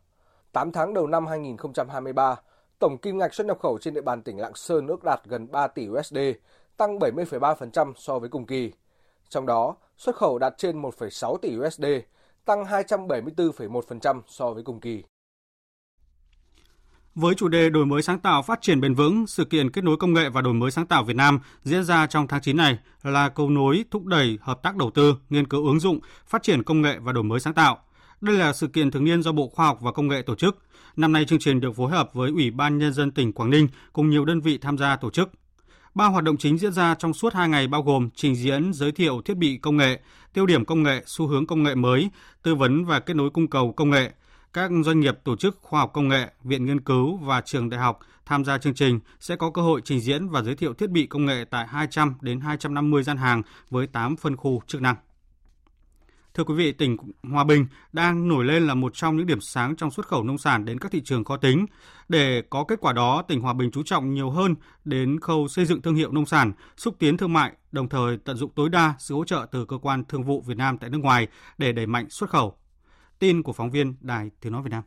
[0.51, 2.35] 8 tháng đầu năm 2023,
[2.79, 5.51] tổng kim ngạch xuất nhập khẩu trên địa bàn tỉnh Lạng Sơn ước đạt gần
[5.51, 6.17] 3 tỷ USD,
[6.77, 8.71] tăng 70,3% so với cùng kỳ.
[9.29, 11.85] Trong đó, xuất khẩu đạt trên 1,6 tỷ USD,
[12.45, 15.03] tăng 274,1% so với cùng kỳ.
[17.15, 19.97] Với chủ đề đổi mới sáng tạo phát triển bền vững, sự kiện kết nối
[19.97, 22.77] công nghệ và đổi mới sáng tạo Việt Nam diễn ra trong tháng 9 này
[23.03, 26.63] là cầu nối thúc đẩy hợp tác đầu tư, nghiên cứu ứng dụng, phát triển
[26.63, 27.79] công nghệ và đổi mới sáng tạo.
[28.21, 30.57] Đây là sự kiện thường niên do Bộ Khoa học và Công nghệ tổ chức.
[30.95, 33.67] Năm nay chương trình được phối hợp với Ủy ban Nhân dân tỉnh Quảng Ninh
[33.93, 35.29] cùng nhiều đơn vị tham gia tổ chức.
[35.95, 38.91] Ba hoạt động chính diễn ra trong suốt 2 ngày bao gồm trình diễn giới
[38.91, 39.99] thiệu thiết bị công nghệ,
[40.33, 42.09] tiêu điểm công nghệ, xu hướng công nghệ mới,
[42.43, 44.11] tư vấn và kết nối cung cầu công nghệ.
[44.53, 47.79] Các doanh nghiệp, tổ chức khoa học công nghệ, viện nghiên cứu và trường đại
[47.79, 50.89] học tham gia chương trình sẽ có cơ hội trình diễn và giới thiệu thiết
[50.89, 54.95] bị công nghệ tại 200 đến 250 gian hàng với 8 phân khu chức năng.
[56.33, 56.97] Thưa quý vị, tỉnh
[57.31, 60.37] Hòa Bình đang nổi lên là một trong những điểm sáng trong xuất khẩu nông
[60.37, 61.65] sản đến các thị trường khó tính.
[62.09, 65.65] Để có kết quả đó, tỉnh Hòa Bình chú trọng nhiều hơn đến khâu xây
[65.65, 68.93] dựng thương hiệu nông sản, xúc tiến thương mại, đồng thời tận dụng tối đa
[68.99, 71.87] sự hỗ trợ từ cơ quan thương vụ Việt Nam tại nước ngoài để đẩy
[71.87, 72.57] mạnh xuất khẩu.
[73.23, 74.83] Tin của phóng viên Đài Tiếng nói Việt Nam.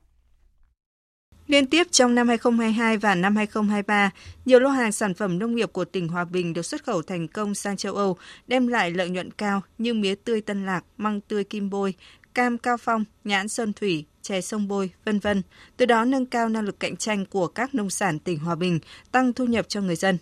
[1.46, 4.10] Liên tiếp trong năm 2022 và năm 2023,
[4.44, 7.28] nhiều lô hàng sản phẩm nông nghiệp của tỉnh Hòa Bình được xuất khẩu thành
[7.28, 11.20] công sang châu Âu, đem lại lợi nhuận cao như mía tươi Tân Lạc, măng
[11.20, 11.94] tươi Kim Bôi,
[12.34, 15.42] cam Cao Phong, nhãn Sơn Thủy, chè sông Bôi, vân vân.
[15.76, 18.78] Từ đó nâng cao năng lực cạnh tranh của các nông sản tỉnh Hòa Bình,
[19.12, 20.18] tăng thu nhập cho người dân.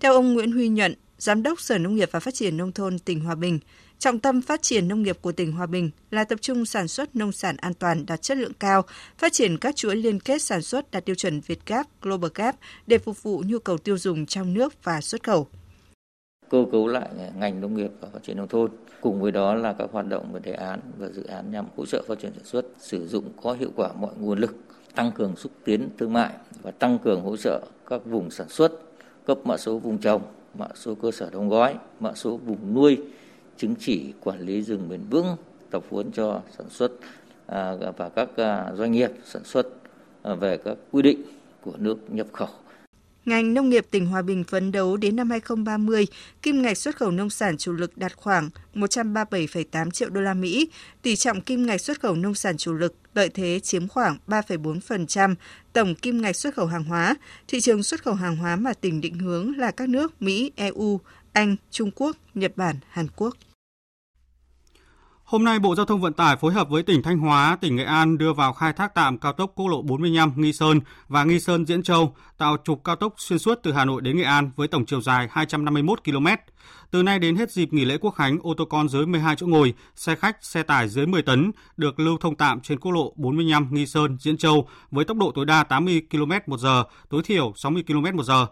[0.00, 2.98] Theo ông Nguyễn Huy Nhuận, Giám đốc Sở Nông nghiệp và Phát triển Nông thôn
[2.98, 3.58] tỉnh Hòa Bình,
[4.02, 7.16] Trọng tâm phát triển nông nghiệp của tỉnh Hòa Bình là tập trung sản xuất
[7.16, 8.82] nông sản an toàn đạt chất lượng cao,
[9.18, 12.56] phát triển các chuỗi liên kết sản xuất đạt tiêu chuẩn Việt Gap, Global Gap
[12.86, 15.46] để phục vụ nhu cầu tiêu dùng trong nước và xuất khẩu.
[16.50, 19.72] Cơ cấu lại ngành nông nghiệp và phát triển nông thôn, cùng với đó là
[19.72, 22.44] các hoạt động về đề án và dự án nhằm hỗ trợ phát triển sản
[22.44, 24.56] xuất, sử dụng có hiệu quả mọi nguồn lực,
[24.94, 28.72] tăng cường xúc tiến thương mại và tăng cường hỗ trợ các vùng sản xuất,
[29.26, 30.22] cấp mã số vùng trồng,
[30.54, 32.98] mã số cơ sở đóng gói, mã số vùng nuôi,
[33.56, 35.36] chứng chỉ quản lý rừng bền vững,
[35.70, 36.92] tập huấn cho sản xuất
[37.46, 39.66] à, và các à, doanh nghiệp sản xuất
[40.22, 41.22] à, về các quy định
[41.60, 42.48] của nước nhập khẩu.
[43.24, 46.06] Ngành nông nghiệp tỉnh Hòa Bình phấn đấu đến năm 2030,
[46.42, 50.68] kim ngạch xuất khẩu nông sản chủ lực đạt khoảng 137,8 triệu đô la Mỹ,
[51.02, 55.34] tỷ trọng kim ngạch xuất khẩu nông sản chủ lực lợi thế chiếm khoảng 3,4%
[55.72, 57.16] tổng kim ngạch xuất khẩu hàng hóa.
[57.48, 61.00] Thị trường xuất khẩu hàng hóa mà tỉnh định hướng là các nước Mỹ, EU,
[61.32, 63.34] anh, Trung Quốc, Nhật Bản, Hàn Quốc.
[65.24, 67.84] Hôm nay, Bộ Giao thông Vận tải phối hợp với tỉnh Thanh Hóa, tỉnh Nghệ
[67.84, 71.40] An đưa vào khai thác tạm cao tốc quốc lộ 45 Nghi Sơn và Nghi
[71.40, 74.50] Sơn Diễn Châu, tạo trục cao tốc xuyên suốt từ Hà Nội đến Nghệ An
[74.56, 76.26] với tổng chiều dài 251 km.
[76.90, 79.46] Từ nay đến hết dịp nghỉ lễ Quốc khánh, ô tô con dưới 12 chỗ
[79.46, 83.12] ngồi, xe khách, xe tải dưới 10 tấn được lưu thông tạm trên quốc lộ
[83.16, 87.84] 45 Nghi Sơn Diễn Châu với tốc độ tối đa 80 km/h, tối thiểu 60
[87.86, 88.46] km/h.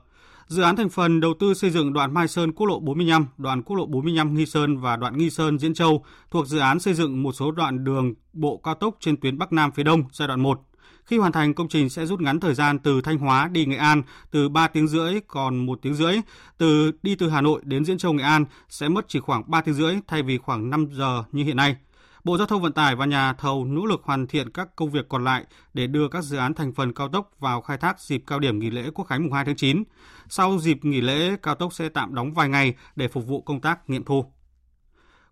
[0.50, 3.62] Dự án thành phần đầu tư xây dựng đoạn Mai Sơn quốc lộ 45, đoạn
[3.62, 6.94] quốc lộ 45 Nghi Sơn và đoạn Nghi Sơn Diễn Châu thuộc dự án xây
[6.94, 10.28] dựng một số đoạn đường bộ cao tốc trên tuyến Bắc Nam phía Đông giai
[10.28, 10.60] đoạn 1.
[11.04, 13.76] Khi hoàn thành, công trình sẽ rút ngắn thời gian từ Thanh Hóa đi Nghệ
[13.76, 16.16] An từ 3 tiếng rưỡi còn 1 tiếng rưỡi.
[16.58, 19.60] Từ đi từ Hà Nội đến Diễn Châu Nghệ An sẽ mất chỉ khoảng 3
[19.60, 21.76] tiếng rưỡi thay vì khoảng 5 giờ như hiện nay.
[22.24, 25.08] Bộ Giao thông Vận tải và nhà thầu nỗ lực hoàn thiện các công việc
[25.08, 28.22] còn lại để đưa các dự án thành phần cao tốc vào khai thác dịp
[28.26, 29.82] cao điểm nghỉ lễ Quốc khánh mùng 2 tháng 9.
[30.28, 33.60] Sau dịp nghỉ lễ, cao tốc sẽ tạm đóng vài ngày để phục vụ công
[33.60, 34.24] tác nghiệm thu.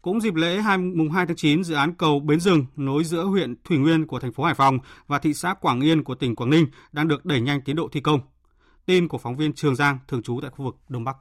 [0.03, 3.25] Cũng dịp lễ 2, mùng 2 tháng 9, dự án cầu Bến Rừng nối giữa
[3.25, 6.37] huyện Thủy Nguyên của thành phố Hải Phòng và thị xã Quảng Yên của tỉnh
[6.37, 8.21] Quảng Ninh đang được đẩy nhanh tiến độ thi công.
[8.87, 11.17] Tin của phóng viên Trường Giang thường trú tại khu vực Đông Bắc.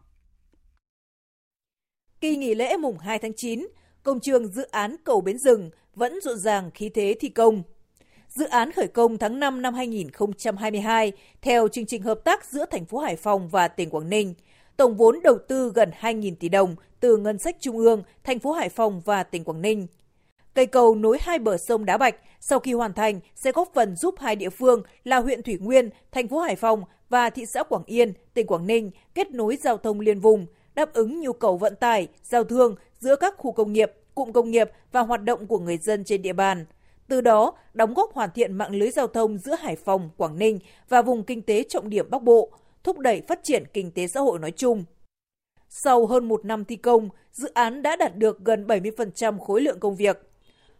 [2.21, 3.67] Kỳ nghỉ lễ mùng 2 tháng 9,
[4.07, 7.63] công trường dự án cầu Bến Rừng vẫn rộn ràng khí thế thi công.
[8.29, 12.85] Dự án khởi công tháng 5 năm 2022 theo chương trình hợp tác giữa thành
[12.85, 14.33] phố Hải Phòng và tỉnh Quảng Ninh.
[14.77, 18.51] Tổng vốn đầu tư gần 2.000 tỷ đồng từ ngân sách trung ương, thành phố
[18.51, 19.87] Hải Phòng và tỉnh Quảng Ninh.
[20.53, 23.95] Cây cầu nối hai bờ sông Đá Bạch sau khi hoàn thành sẽ góp phần
[23.95, 27.63] giúp hai địa phương là huyện Thủy Nguyên, thành phố Hải Phòng và thị xã
[27.63, 31.57] Quảng Yên, tỉnh Quảng Ninh kết nối giao thông liên vùng, đáp ứng nhu cầu
[31.57, 35.47] vận tải, giao thương giữa các khu công nghiệp, cụm công nghiệp và hoạt động
[35.47, 36.65] của người dân trên địa bàn.
[37.07, 40.59] Từ đó, đóng góp hoàn thiện mạng lưới giao thông giữa Hải Phòng, Quảng Ninh
[40.89, 42.51] và vùng kinh tế trọng điểm Bắc Bộ,
[42.83, 44.83] thúc đẩy phát triển kinh tế xã hội nói chung.
[45.69, 49.79] Sau hơn một năm thi công, dự án đã đạt được gần 70% khối lượng
[49.79, 50.29] công việc.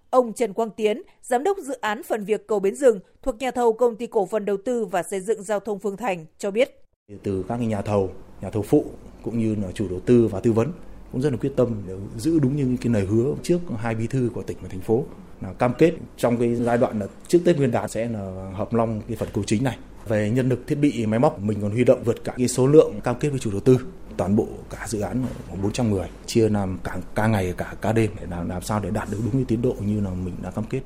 [0.10, 3.52] Ông Trần Quang Tiến, giám đốc dự án phần việc cầu Bến Rừng thuộc nhà
[3.52, 6.52] thầu công ty cổ phần đầu tư và xây dựng giao thông Phương Thành cho
[6.52, 6.84] biết.
[7.24, 8.10] Từ các nhà thầu,
[8.42, 8.86] nhà thầu phụ
[9.24, 10.72] cũng như là chủ đầu tư và tư vấn
[11.12, 14.08] cũng rất là quyết tâm để giữ đúng như cái lời hứa trước hai bí
[14.08, 15.06] thư của tỉnh và thành phố
[15.42, 18.74] là cam kết trong cái giai đoạn là trước Tết Nguyên đán sẽ là hợp
[18.74, 19.78] long cái phần cầu chính này.
[20.08, 22.68] Về nhân lực thiết bị máy móc mình còn huy động vượt cả cái số
[22.68, 23.78] lượng cam kết với chủ đầu tư
[24.18, 27.94] toàn bộ cả dự án khoảng 400 người chia làm cả ca ngày cả ca
[27.94, 30.34] đêm để làm, làm sao để đạt được đúng cái tiến độ như là mình
[30.44, 30.82] đã cam kết.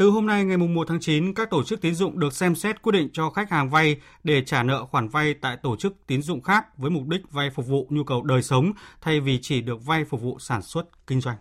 [0.00, 2.82] Từ hôm nay ngày 1 tháng 9, các tổ chức tín dụng được xem xét
[2.82, 6.22] quyết định cho khách hàng vay để trả nợ khoản vay tại tổ chức tín
[6.22, 9.60] dụng khác với mục đích vay phục vụ nhu cầu đời sống thay vì chỉ
[9.60, 11.36] được vay phục vụ sản xuất kinh doanh.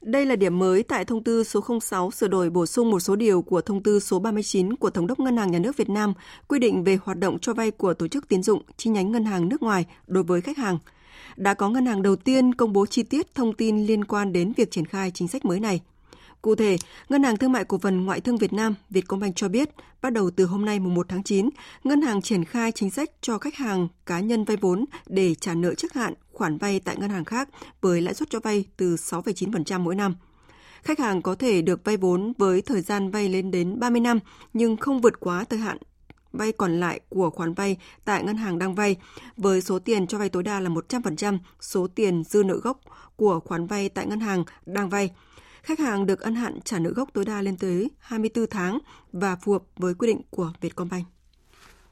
[0.00, 3.16] Đây là điểm mới tại thông tư số 06 sửa đổi bổ sung một số
[3.16, 6.12] điều của thông tư số 39 của Thống đốc Ngân hàng Nhà nước Việt Nam
[6.48, 9.24] quy định về hoạt động cho vay của tổ chức tín dụng chi nhánh ngân
[9.24, 10.78] hàng nước ngoài đối với khách hàng.
[11.36, 14.52] Đã có ngân hàng đầu tiên công bố chi tiết thông tin liên quan đến
[14.56, 15.80] việc triển khai chính sách mới này.
[16.48, 16.76] Cụ thể,
[17.08, 19.68] Ngân hàng Thương mại Cổ phần Ngoại thương Việt Nam Vietcombank cho biết,
[20.02, 21.50] bắt đầu từ hôm nay mùng 1 tháng 9,
[21.84, 25.54] ngân hàng triển khai chính sách cho khách hàng cá nhân vay vốn để trả
[25.54, 27.48] nợ trước hạn khoản vay tại ngân hàng khác
[27.80, 30.14] với lãi suất cho vay từ 6,9% mỗi năm.
[30.82, 34.18] Khách hàng có thể được vay vốn với thời gian vay lên đến 30 năm
[34.52, 35.78] nhưng không vượt quá thời hạn
[36.32, 38.96] vay còn lại của khoản vay tại ngân hàng đang vay
[39.36, 42.80] với số tiền cho vay tối đa là 100% số tiền dư nợ gốc
[43.16, 45.10] của khoản vay tại ngân hàng đang vay
[45.68, 48.78] khách hàng được ân hạn trả nợ gốc tối đa lên tới 24 tháng
[49.12, 51.06] và phù hợp với quy định của Vietcombank.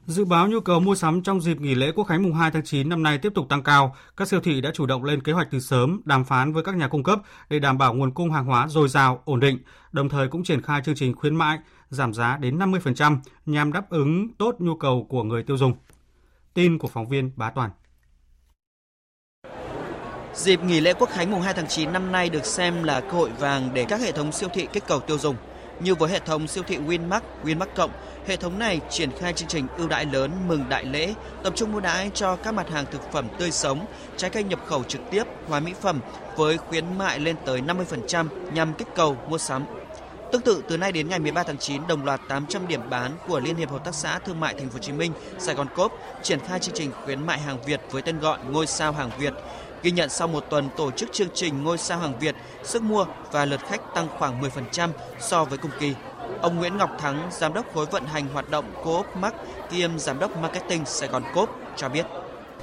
[0.05, 2.63] Dự báo nhu cầu mua sắm trong dịp nghỉ lễ Quốc khánh mùng 2 tháng
[2.65, 3.95] 9 năm nay tiếp tục tăng cao.
[4.17, 6.75] Các siêu thị đã chủ động lên kế hoạch từ sớm, đàm phán với các
[6.75, 9.59] nhà cung cấp để đảm bảo nguồn cung hàng hóa dồi dào, ổn định,
[9.91, 11.59] đồng thời cũng triển khai chương trình khuyến mãi
[11.89, 15.73] giảm giá đến 50% nhằm đáp ứng tốt nhu cầu của người tiêu dùng.
[16.53, 17.69] Tin của phóng viên Bá Toàn.
[20.37, 23.11] Dịp nghỉ lễ Quốc khánh mùng 2 tháng 9 năm nay được xem là cơ
[23.11, 25.35] hội vàng để các hệ thống siêu thị kích cầu tiêu dùng.
[25.79, 27.91] Như với hệ thống siêu thị Winmark, Winmark Cộng,
[28.27, 31.71] hệ thống này triển khai chương trình ưu đãi lớn mừng đại lễ, tập trung
[31.71, 33.85] ưu đãi cho các mặt hàng thực phẩm tươi sống,
[34.17, 35.99] trái cây nhập khẩu trực tiếp, hóa mỹ phẩm
[36.35, 39.65] với khuyến mại lên tới 50% nhằm kích cầu mua sắm.
[40.31, 43.39] Tương tự từ nay đến ngày 13 tháng 9, đồng loạt 800 điểm bán của
[43.39, 45.91] Liên hiệp Hợp tác xã Thương mại Thành phố Hồ Chí Minh, Sài Gòn Cốp
[46.23, 49.33] triển khai chương trình khuyến mại hàng Việt với tên gọi Ngôi sao hàng Việt
[49.83, 53.05] Ghi nhận sau một tuần tổ chức chương trình Ngôi sao hàng Việt, sức mua
[53.31, 55.93] và lượt khách tăng khoảng 10% so với cùng kỳ.
[56.41, 59.35] Ông Nguyễn Ngọc Thắng, giám đốc khối vận hành hoạt động Coop Mark
[59.69, 62.05] kiêm giám đốc marketing Sài Gòn Coop cho biết.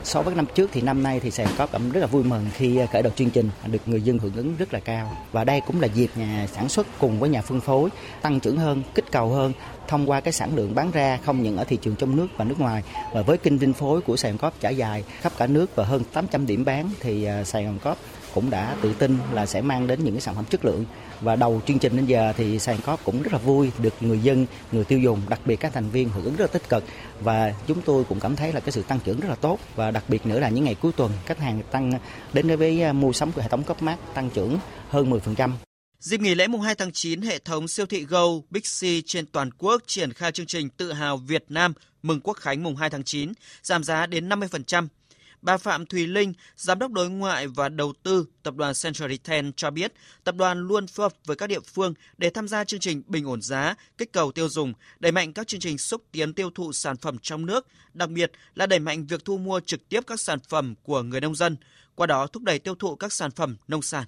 [0.02, 2.46] So với năm trước thì năm nay thì Sài Gòn cảm rất là vui mừng
[2.54, 5.16] khi ờ, khởi đầu chương trình được người dân hưởng ứng rất là cao.
[5.32, 7.90] Và đây cũng là dịp nhà sản xuất cùng với nhà phân phối
[8.22, 9.52] tăng trưởng hơn, kích cầu hơn
[9.88, 12.44] thông qua cái sản lượng bán ra không những ở thị trường trong nước và
[12.44, 12.82] nước ngoài.
[13.12, 15.84] Và với kinh phân phối của Sài Gòn Cóp trải dài khắp cả nước và
[15.84, 17.98] hơn 800 điểm bán thì Sàn Sài Gòn Cóp
[18.34, 20.84] cũng đã tự tin là sẽ mang đến những cái sản phẩm chất lượng
[21.20, 24.18] và đầu chương trình đến giờ thì sàn có cũng rất là vui được người
[24.18, 26.84] dân, người tiêu dùng, đặc biệt các thành viên hưởng ứng rất là tích cực
[27.20, 29.90] và chúng tôi cũng cảm thấy là cái sự tăng trưởng rất là tốt và
[29.90, 31.92] đặc biệt nữa là những ngày cuối tuần khách hàng tăng
[32.32, 35.50] đến với à, mua sắm của hệ thống cấp mát tăng trưởng hơn 10%.
[35.98, 39.26] Dịp nghỉ lễ mùng 2 tháng 9, hệ thống siêu thị Go, Big C trên
[39.26, 42.90] toàn quốc triển khai chương trình tự hào Việt Nam mừng Quốc khánh mùng 2
[42.90, 44.86] tháng 9, giảm giá đến 50%.
[45.44, 49.48] Bà Phạm Thùy Linh, Giám đốc đối ngoại và đầu tư Tập đoàn Central Retail
[49.56, 49.92] cho biết,
[50.24, 53.24] tập đoàn luôn phối hợp với các địa phương để tham gia chương trình bình
[53.28, 56.72] ổn giá, kích cầu tiêu dùng, đẩy mạnh các chương trình xúc tiến tiêu thụ
[56.72, 60.20] sản phẩm trong nước, đặc biệt là đẩy mạnh việc thu mua trực tiếp các
[60.20, 61.56] sản phẩm của người nông dân,
[61.94, 64.04] qua đó thúc đẩy tiêu thụ các sản phẩm nông sản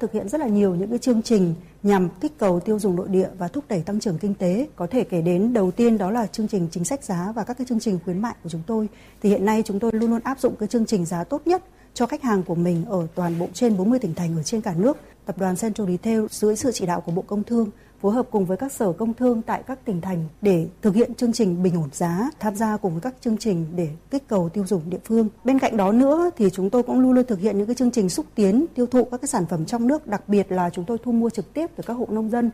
[0.00, 3.08] thực hiện rất là nhiều những cái chương trình nhằm kích cầu tiêu dùng nội
[3.08, 4.68] địa và thúc đẩy tăng trưởng kinh tế.
[4.76, 7.58] Có thể kể đến đầu tiên đó là chương trình chính sách giá và các
[7.58, 8.88] cái chương trình khuyến mại của chúng tôi.
[9.22, 11.62] Thì hiện nay chúng tôi luôn luôn áp dụng cái chương trình giá tốt nhất
[11.94, 14.74] cho khách hàng của mình ở toàn bộ trên 40 tỉnh thành ở trên cả
[14.76, 14.96] nước.
[15.26, 18.44] Tập đoàn Central Retail dưới sự chỉ đạo của Bộ Công Thương phối hợp cùng
[18.44, 21.74] với các sở công thương tại các tỉnh thành để thực hiện chương trình bình
[21.76, 25.00] ổn giá, tham gia cùng với các chương trình để kích cầu tiêu dùng địa
[25.04, 25.28] phương.
[25.44, 27.90] Bên cạnh đó nữa thì chúng tôi cũng luôn luôn thực hiện những cái chương
[27.90, 30.84] trình xúc tiến tiêu thụ các cái sản phẩm trong nước, đặc biệt là chúng
[30.84, 32.50] tôi thu mua trực tiếp từ các hộ nông dân.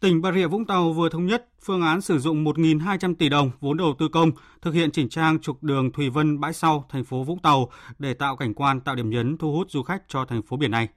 [0.00, 3.50] Tỉnh Bà Rịa Vũng Tàu vừa thống nhất phương án sử dụng 1.200 tỷ đồng
[3.60, 4.30] vốn đầu tư công
[4.62, 8.14] thực hiện chỉnh trang trục đường Thùy Vân bãi sau thành phố Vũng Tàu để
[8.14, 10.88] tạo cảnh quan tạo điểm nhấn thu hút du khách cho thành phố biển này.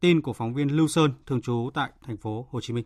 [0.00, 2.84] Tin của phóng viên Lưu Sơn thường trú tại thành phố Hồ Chí Minh.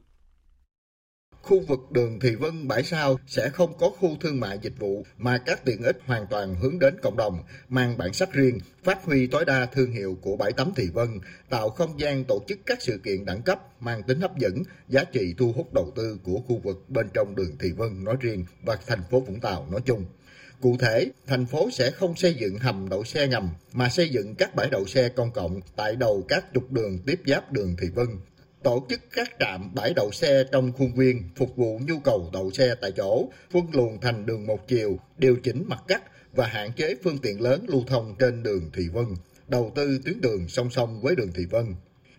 [1.42, 5.05] Khu vực đường Thị Vân Bãi Sao sẽ không có khu thương mại dịch vụ
[5.18, 9.05] mà các tiện ích hoàn toàn hướng đến cộng đồng, mang bản sắc riêng, phát
[9.05, 11.09] huy tối đa thương hiệu của bãi tắm Thị Vân,
[11.50, 15.05] tạo không gian tổ chức các sự kiện đẳng cấp mang tính hấp dẫn, giá
[15.05, 18.44] trị thu hút đầu tư của khu vực bên trong đường Thị Vân nói riêng
[18.62, 20.05] và thành phố Vũng Tàu nói chung.
[20.60, 24.34] Cụ thể, thành phố sẽ không xây dựng hầm đậu xe ngầm mà xây dựng
[24.34, 27.88] các bãi đậu xe công cộng tại đầu các trục đường tiếp giáp đường Thị
[27.94, 28.06] Vân.
[28.62, 32.50] Tổ chức các trạm bãi đậu xe trong khuôn viên phục vụ nhu cầu đậu
[32.50, 36.72] xe tại chỗ, phân luồng thành đường một chiều, điều chỉnh mặt cắt và hạn
[36.72, 39.06] chế phương tiện lớn lưu thông trên đường Thị Vân,
[39.48, 41.74] đầu tư tuyến đường song song với đường Thị Vân.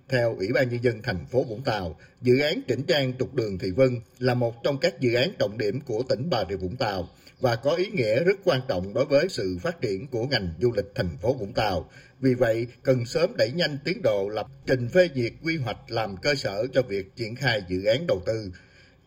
[0.10, 3.60] Theo Ủy ban Nhân dân thành phố Vũng Tàu, dự án chỉnh trang trục đường
[3.60, 6.76] Thị Vân là một trong các dự án trọng điểm của tỉnh Bà Rịa Vũng
[6.76, 10.50] Tàu và có ý nghĩa rất quan trọng đối với sự phát triển của ngành
[10.62, 11.90] du lịch thành phố Vũng Tàu.
[12.20, 16.18] Vì vậy, cần sớm đẩy nhanh tiến độ lập trình phê duyệt quy hoạch làm
[16.18, 18.52] cơ sở cho việc triển khai dự án đầu tư.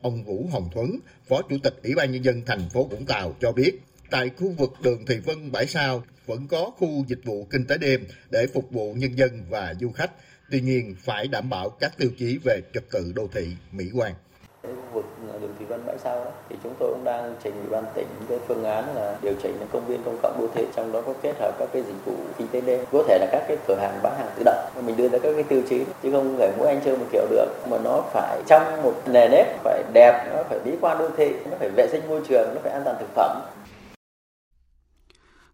[0.01, 3.37] Ông Vũ Hồng Thuấn, Phó Chủ tịch Ủy ban Nhân dân thành phố Vũng Tàu
[3.41, 3.73] cho biết,
[4.11, 7.79] tại khu vực đường Thị Vân Bãi Sao vẫn có khu dịch vụ kinh tế
[7.79, 10.11] đêm để phục vụ nhân dân và du khách.
[10.51, 14.15] Tuy nhiên, phải đảm bảo các tiêu chí về trật tự đô thị, mỹ quan
[14.63, 15.05] khu vực
[15.41, 18.07] đường thủy văn bãi sau đó, thì chúng tôi cũng đang trình ủy ban tỉnh
[18.29, 21.13] cái phương án là điều chỉnh công viên công cộng đô thị trong đó có
[21.23, 22.81] kết hợp các cái dịch vụ kinh tế đêm.
[22.93, 25.33] Có thể là các cái cửa hàng bán hàng tự động mình đưa ra các
[25.35, 27.47] cái tiêu chí chứ không phải mỗi anh chơi một kiểu được.
[27.71, 31.33] Mà nó phải trong một nề nếp phải đẹp nó phải mỹ quan đô thị
[31.51, 33.41] nó phải vệ sinh môi trường nó phải an toàn thực phẩm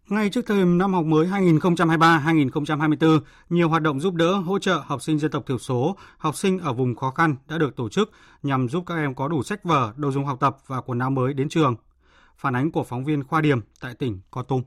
[0.09, 5.01] ngay trước thềm năm học mới 2023-2024, nhiều hoạt động giúp đỡ, hỗ trợ học
[5.01, 8.11] sinh dân tộc thiểu số, học sinh ở vùng khó khăn đã được tổ chức
[8.43, 11.09] nhằm giúp các em có đủ sách vở, đồ dùng học tập và quần áo
[11.09, 11.75] mới đến trường.
[12.37, 14.63] Phản ánh của phóng viên Khoa Điểm tại tỉnh Con Tum.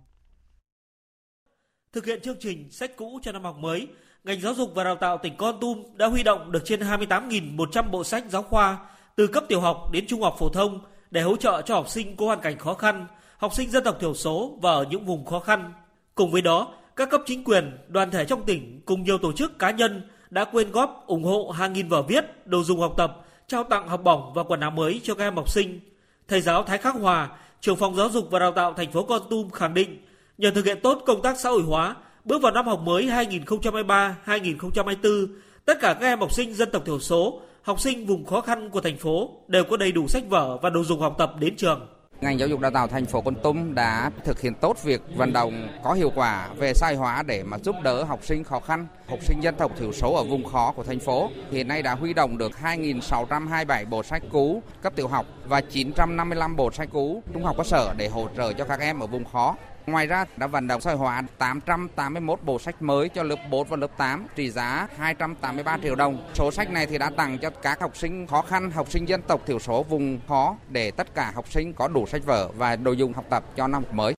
[1.92, 3.88] Thực hiện chương trình sách cũ cho năm học mới,
[4.24, 7.90] ngành giáo dục và đào tạo tỉnh Con Tum đã huy động được trên 28.100
[7.90, 8.79] bộ sách giáo khoa
[9.16, 12.16] từ cấp tiểu học đến trung học phổ thông để hỗ trợ cho học sinh
[12.16, 13.07] có hoàn cảnh khó khăn–
[13.38, 15.72] học sinh dân tộc thiểu số và ở những vùng khó khăn.
[16.14, 19.59] Cùng với đó, các cấp chính quyền, đoàn thể trong tỉnh cùng nhiều tổ chức
[19.59, 23.16] cá nhân đã quyên góp ủng hộ hàng nghìn vở viết, đồ dùng học tập,
[23.46, 25.81] trao tặng học bổng và quần áo mới cho các em học sinh.
[26.29, 27.29] Thầy giáo Thái Khắc Hòa,
[27.61, 30.07] trưởng phòng giáo dục và đào tạo thành phố Con Tum khẳng định,
[30.38, 35.27] nhờ thực hiện tốt công tác xã hội hóa, bước vào năm học mới 2023-2024,
[35.64, 38.70] tất cả các em học sinh dân tộc thiểu số, học sinh vùng khó khăn
[38.70, 41.57] của thành phố đều có đầy đủ sách vở và đồ dùng học tập đến
[41.57, 41.97] trường.
[42.20, 45.33] Ngành giáo dục đào tạo thành phố Con Tum đã thực hiện tốt việc vận
[45.33, 48.87] động có hiệu quả về sai hóa để mà giúp đỡ học sinh khó khăn,
[49.09, 51.31] học sinh dân tộc thiểu số ở vùng khó của thành phố.
[51.50, 56.57] Hiện nay đã huy động được 2.627 bộ sách cũ cấp tiểu học và 955
[56.57, 59.24] bộ sách cũ trung học cơ sở để hỗ trợ cho các em ở vùng
[59.24, 59.57] khó.
[59.88, 63.68] Ngoài ra đã vận động xã hội hóa 881 bộ sách mới cho lớp 4
[63.68, 66.31] và lớp 8 trị giá 283 triệu đồng.
[66.35, 69.22] Số sách này thì đã tặng cho các học sinh khó khăn, học sinh dân
[69.22, 72.77] tộc thiểu số vùng khó để tất cả học sinh có đủ sách vở và
[72.77, 74.14] đồ dùng học tập cho năm mới.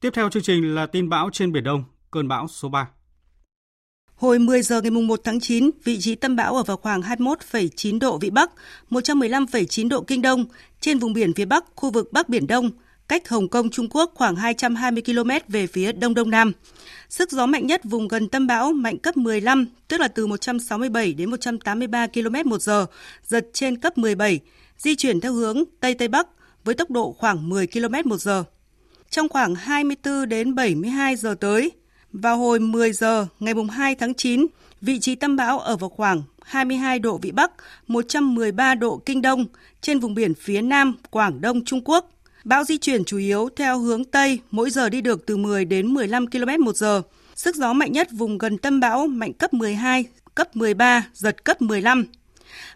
[0.00, 2.88] Tiếp theo chương trình là tin bão trên Biển Đông, cơn bão số 3.
[4.14, 7.98] Hồi 10 giờ ngày 1 tháng 9, vị trí tâm bão ở vào khoảng 21,9
[7.98, 8.50] độ Vĩ Bắc,
[8.90, 10.44] 115,9 độ Kinh Đông,
[10.80, 12.70] trên vùng biển phía Bắc, khu vực Bắc Biển Đông,
[13.08, 16.52] cách Hồng Kông, Trung Quốc khoảng 220 km về phía đông đông nam.
[17.08, 21.12] Sức gió mạnh nhất vùng gần tâm bão mạnh cấp 15, tức là từ 167
[21.12, 22.86] đến 183 km một giờ,
[23.26, 24.40] giật trên cấp 17,
[24.78, 26.28] di chuyển theo hướng Tây Tây Bắc
[26.64, 28.44] với tốc độ khoảng 10 km một giờ.
[29.10, 31.72] Trong khoảng 24 đến 72 giờ tới,
[32.12, 34.46] vào hồi 10 giờ ngày 2 tháng 9,
[34.80, 37.52] vị trí tâm bão ở vào khoảng 22 độ Vĩ Bắc,
[37.86, 39.46] 113 độ Kinh Đông
[39.80, 42.13] trên vùng biển phía Nam Quảng Đông Trung Quốc.
[42.44, 45.86] Bão di chuyển chủ yếu theo hướng Tây, mỗi giờ đi được từ 10 đến
[45.86, 47.02] 15 km một giờ.
[47.36, 50.04] Sức gió mạnh nhất vùng gần tâm bão mạnh cấp 12,
[50.34, 52.04] cấp 13, giật cấp 15.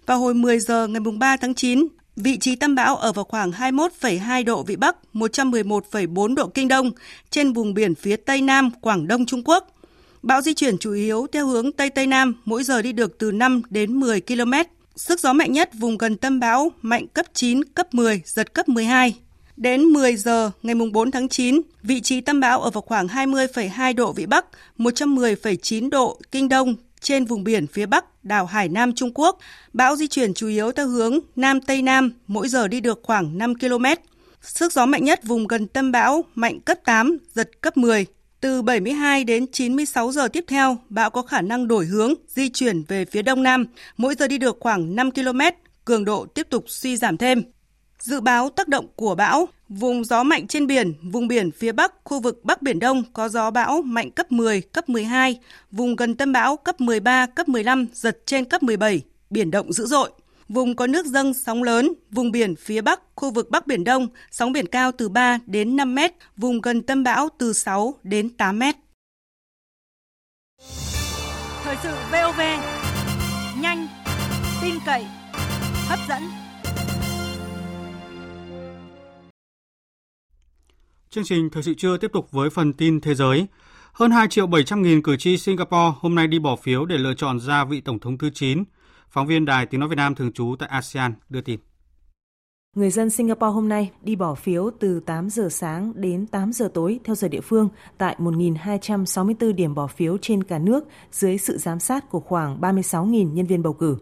[0.07, 3.51] Vào hồi 10 giờ ngày 3 tháng 9, vị trí tâm bão ở vào khoảng
[3.51, 6.91] 21,2 độ Vĩ Bắc, 111,4 độ Kinh Đông,
[7.31, 9.75] trên vùng biển phía Tây Nam, Quảng Đông Trung Quốc.
[10.23, 13.33] Bão di chuyển chủ yếu theo hướng Tây Tây Nam, mỗi giờ đi được từ
[13.33, 14.53] 5 đến 10 km.
[14.97, 18.69] Sức gió mạnh nhất vùng gần tâm bão mạnh cấp 9, cấp 10, giật cấp
[18.69, 19.15] 12.
[19.59, 23.95] Đến 10 giờ ngày 4 tháng 9, vị trí tâm bão ở vào khoảng 20,2
[23.95, 24.47] độ Vĩ Bắc,
[24.79, 29.39] 110,9 độ Kinh Đông trên vùng biển phía Bắc đảo Hải Nam Trung Quốc.
[29.73, 33.39] Bão di chuyển chủ yếu theo hướng Nam Tây Nam, mỗi giờ đi được khoảng
[33.39, 33.85] 5 km.
[34.43, 38.07] Sức gió mạnh nhất vùng gần tâm bão mạnh cấp 8, giật cấp 10.
[38.41, 42.83] Từ 72 đến 96 giờ tiếp theo, bão có khả năng đổi hướng, di chuyển
[42.89, 43.65] về phía đông nam,
[43.97, 45.41] mỗi giờ đi được khoảng 5 km,
[45.85, 47.43] cường độ tiếp tục suy giảm thêm.
[48.03, 51.93] Dự báo tác động của bão, vùng gió mạnh trên biển, vùng biển phía Bắc,
[52.05, 55.39] khu vực Bắc Biển Đông có gió bão mạnh cấp 10, cấp 12,
[55.71, 59.87] vùng gần tâm bão cấp 13, cấp 15, giật trên cấp 17, biển động dữ
[59.87, 60.11] dội.
[60.49, 64.09] Vùng có nước dâng sóng lớn, vùng biển phía Bắc, khu vực Bắc Biển Đông,
[64.31, 68.31] sóng biển cao từ 3 đến 5 mét, vùng gần tâm bão từ 6 đến
[68.31, 68.77] 8 mét.
[71.65, 72.41] Thời sự VOV,
[73.61, 73.89] nhanh,
[74.63, 75.07] tin cậy,
[75.89, 76.48] hấp dẫn.
[81.19, 83.47] Chương trình Thời sự trưa tiếp tục với phần tin thế giới.
[83.93, 87.15] Hơn 2 triệu 700 nghìn cử tri Singapore hôm nay đi bỏ phiếu để lựa
[87.15, 88.65] chọn ra vị Tổng thống thứ 9.
[89.11, 91.61] Phóng viên Đài Tiếng Nói Việt Nam thường trú tại ASEAN đưa tin.
[92.77, 96.71] Người dân Singapore hôm nay đi bỏ phiếu từ 8 giờ sáng đến 8 giờ
[96.75, 97.69] tối theo giờ địa phương
[97.99, 103.33] tại 1.264 điểm bỏ phiếu trên cả nước dưới sự giám sát của khoảng 36.000
[103.33, 103.99] nhân viên bầu cử.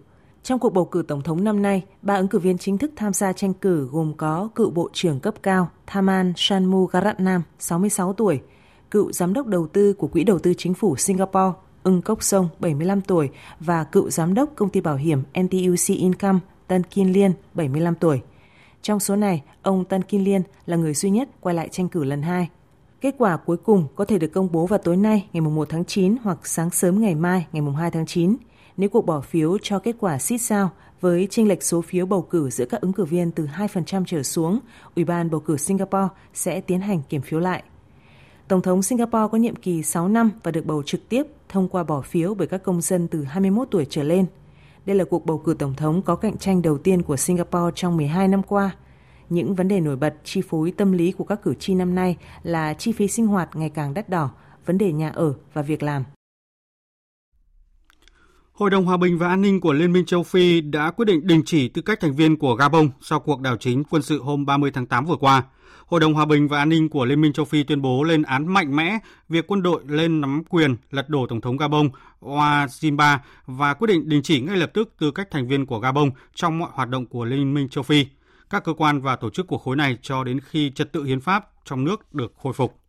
[0.47, 3.13] Trong cuộc bầu cử tổng thống năm nay, ba ứng cử viên chính thức tham
[3.13, 8.41] gia tranh cử gồm có cựu Bộ trưởng cấp cao Thaman Shanmugaratnam, 66 tuổi,
[8.91, 12.49] cựu Giám đốc đầu tư của Quỹ đầu tư chính phủ Singapore Ưng Cốc Sông,
[12.59, 13.31] 75 tuổi
[13.61, 18.21] và cựu Giám đốc công ty bảo hiểm NTUC Income Tân Kim Liên, 75 tuổi.
[18.83, 22.05] Trong số này, ông Tân Kim Liên là người duy nhất quay lại tranh cử
[22.05, 22.49] lần hai.
[23.01, 25.85] Kết quả cuối cùng có thể được công bố vào tối nay ngày 1 tháng
[25.85, 28.37] 9 hoặc sáng sớm ngày mai ngày 2 tháng 9
[28.77, 30.71] nếu cuộc bỏ phiếu cho kết quả xít sao
[31.01, 34.23] với chênh lệch số phiếu bầu cử giữa các ứng cử viên từ 2% trở
[34.23, 34.61] xuống,
[34.97, 37.63] Ủy ban bầu cử Singapore sẽ tiến hành kiểm phiếu lại.
[38.49, 41.85] Tổng thống Singapore có nhiệm kỳ 6 năm và được bầu trực tiếp thông qua
[41.85, 44.27] bỏ phiếu bởi các công dân từ 21 tuổi trở lên.
[44.87, 47.97] Đây là cuộc bầu cử tổng thống có cạnh tranh đầu tiên của Singapore trong
[47.97, 48.71] 12 năm qua.
[49.29, 52.17] Những vấn đề nổi bật chi phối tâm lý của các cử tri năm nay
[52.43, 54.31] là chi phí sinh hoạt ngày càng đắt đỏ,
[54.67, 56.05] vấn đề nhà ở và việc làm.
[58.57, 61.27] Hội đồng Hòa bình và An ninh của Liên minh châu Phi đã quyết định
[61.27, 64.47] đình chỉ tư cách thành viên của Gabon sau cuộc đảo chính quân sự hôm
[64.47, 65.43] 30 tháng 8 vừa qua.
[65.87, 68.23] Hội đồng Hòa bình và An ninh của Liên minh châu Phi tuyên bố lên
[68.23, 68.99] án mạnh mẽ
[69.29, 71.89] việc quân đội lên nắm quyền lật đổ Tổng thống Gabon
[72.21, 76.11] Ouattara và quyết định đình chỉ ngay lập tức tư cách thành viên của Gabon
[76.35, 78.07] trong mọi hoạt động của Liên minh châu Phi,
[78.51, 81.21] các cơ quan và tổ chức của khối này cho đến khi trật tự hiến
[81.21, 82.86] pháp trong nước được khôi phục.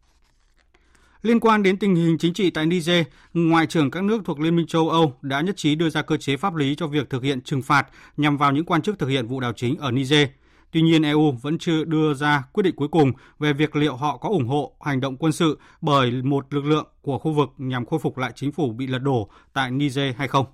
[1.22, 4.56] Liên quan đến tình hình chính trị tại Niger, Ngoại trưởng các nước thuộc Liên
[4.56, 7.24] minh châu Âu đã nhất trí đưa ra cơ chế pháp lý cho việc thực
[7.24, 7.88] hiện trừng phạt
[8.18, 10.28] nhằm vào những quan chức thực hiện vụ đảo chính ở Niger.
[10.72, 14.18] Tuy nhiên, EU vẫn chưa đưa ra quyết định cuối cùng về việc liệu họ
[14.18, 17.86] có ủng hộ hành động quân sự bởi một lực lượng của khu vực nhằm
[17.86, 20.46] khôi phục lại chính phủ bị lật đổ tại Niger hay không.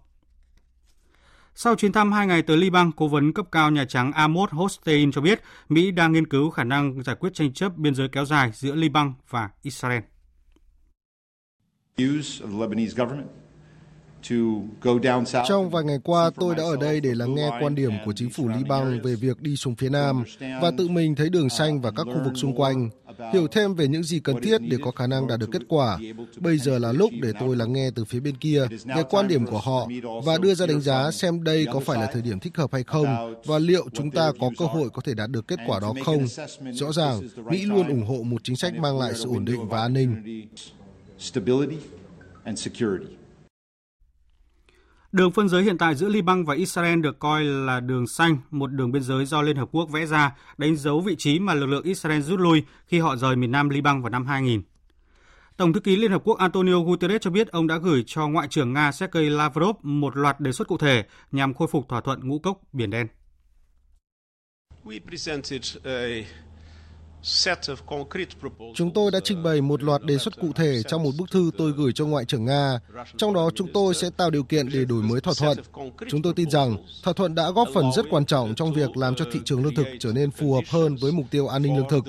[1.56, 5.12] Sau chuyến thăm hai ngày tới Liban, cố vấn cấp cao Nhà Trắng Amos Hochstein
[5.12, 8.26] cho biết Mỹ đang nghiên cứu khả năng giải quyết tranh chấp biên giới kéo
[8.26, 10.02] dài giữa Liban và Israel.
[15.48, 18.30] Trong vài ngày qua, tôi đã ở đây để lắng nghe quan điểm của chính
[18.30, 20.24] phủ Liban về việc đi xuống phía Nam
[20.62, 22.90] và tự mình thấy đường xanh và các khu vực xung quanh,
[23.34, 26.00] hiểu thêm về những gì cần thiết để có khả năng đạt được kết quả.
[26.38, 28.66] Bây giờ là lúc để tôi lắng nghe từ phía bên kia
[28.96, 29.88] về quan điểm của họ
[30.26, 32.84] và đưa ra đánh giá xem đây có phải là thời điểm thích hợp hay
[32.84, 35.94] không và liệu chúng ta có cơ hội có thể đạt được kết quả đó
[36.06, 36.26] không.
[36.72, 37.22] Rõ ràng,
[37.52, 40.44] Mỹ luôn ủng hộ một chính sách mang lại sự ổn định và an ninh
[41.24, 41.78] stability
[42.44, 43.16] and security.
[45.12, 48.68] Đường phân giới hiện tại giữa Liban và Israel được coi là đường xanh, một
[48.68, 51.66] đường biên giới do Liên Hợp Quốc vẽ ra, đánh dấu vị trí mà lực
[51.66, 54.62] lượng Israel rút lui khi họ rời miền Nam Liban vào năm 2000.
[55.58, 58.48] Tổng thư ký Liên Hợp Quốc Antonio Guterres cho biết ông đã gửi cho Ngoại
[58.48, 62.28] trưởng Nga Sergei Lavrov một loạt đề xuất cụ thể nhằm khôi phục thỏa thuận
[62.28, 63.08] ngũ cốc Biển Đen.
[64.86, 66.26] We presented a
[68.76, 71.52] Chúng tôi đã trình bày một loạt đề xuất cụ thể trong một bức thư
[71.58, 72.80] tôi gửi cho Ngoại trưởng Nga.
[73.18, 75.58] Trong đó chúng tôi sẽ tạo điều kiện để đổi mới thỏa thuận.
[76.10, 79.16] Chúng tôi tin rằng thỏa thuận đã góp phần rất quan trọng trong việc làm
[79.16, 81.78] cho thị trường lương thực trở nên phù hợp hơn với mục tiêu an ninh
[81.78, 82.06] lương thực,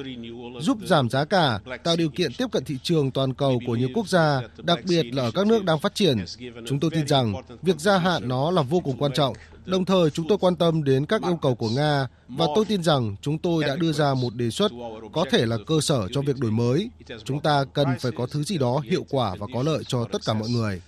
[0.60, 3.88] giúp giảm giá cả, tạo điều kiện tiếp cận thị trường toàn cầu của nhiều
[3.94, 6.24] quốc gia, đặc biệt là ở các nước đang phát triển.
[6.66, 9.34] Chúng tôi tin rằng việc gia hạn nó là vô cùng quan trọng
[9.66, 12.82] Đồng thời, chúng tôi quan tâm đến các yêu cầu của Nga và tôi tin
[12.82, 14.72] rằng chúng tôi đã đưa ra một đề xuất
[15.12, 16.90] có thể là cơ sở cho việc đổi mới.
[17.24, 20.22] Chúng ta cần phải có thứ gì đó hiệu quả và có lợi cho tất
[20.26, 20.80] cả mọi người.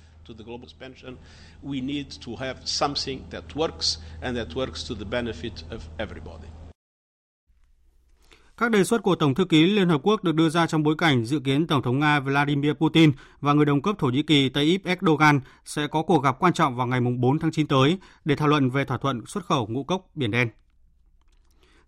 [8.61, 10.95] Các đề xuất của Tổng thư ký Liên Hợp Quốc được đưa ra trong bối
[10.99, 14.49] cảnh dự kiến Tổng thống Nga Vladimir Putin và người đồng cấp Thổ Nhĩ Kỳ
[14.49, 18.37] Tayyip Erdogan sẽ có cuộc gặp quan trọng vào ngày 4 tháng 9 tới để
[18.37, 20.49] thảo luận về thỏa thuận xuất khẩu ngũ cốc Biển Đen.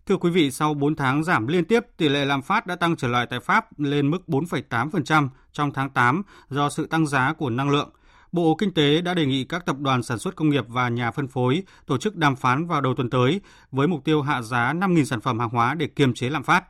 [0.05, 2.95] Thưa quý vị, sau 4 tháng giảm liên tiếp, tỷ lệ lạm phát đã tăng
[2.95, 7.49] trở lại tại Pháp lên mức 4,8% trong tháng 8 do sự tăng giá của
[7.49, 7.89] năng lượng.
[8.31, 11.11] Bộ Kinh tế đã đề nghị các tập đoàn sản xuất công nghiệp và nhà
[11.11, 14.73] phân phối tổ chức đàm phán vào đầu tuần tới với mục tiêu hạ giá
[14.73, 16.63] 5.000 sản phẩm hàng hóa để kiềm chế lạm phát.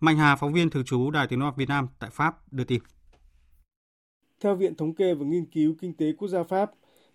[0.00, 2.82] Mạnh Hà, phóng viên thường trú Đài Tiếng nói Việt Nam tại Pháp đưa tin.
[4.40, 6.70] Theo Viện Thống kê và Nghiên cứu Kinh tế Quốc gia Pháp,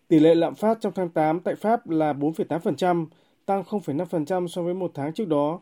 [0.07, 3.05] tỷ lệ lạm phát trong tháng 8 tại Pháp là 4,8%,
[3.45, 5.59] tăng 0,5% so với một tháng trước đó.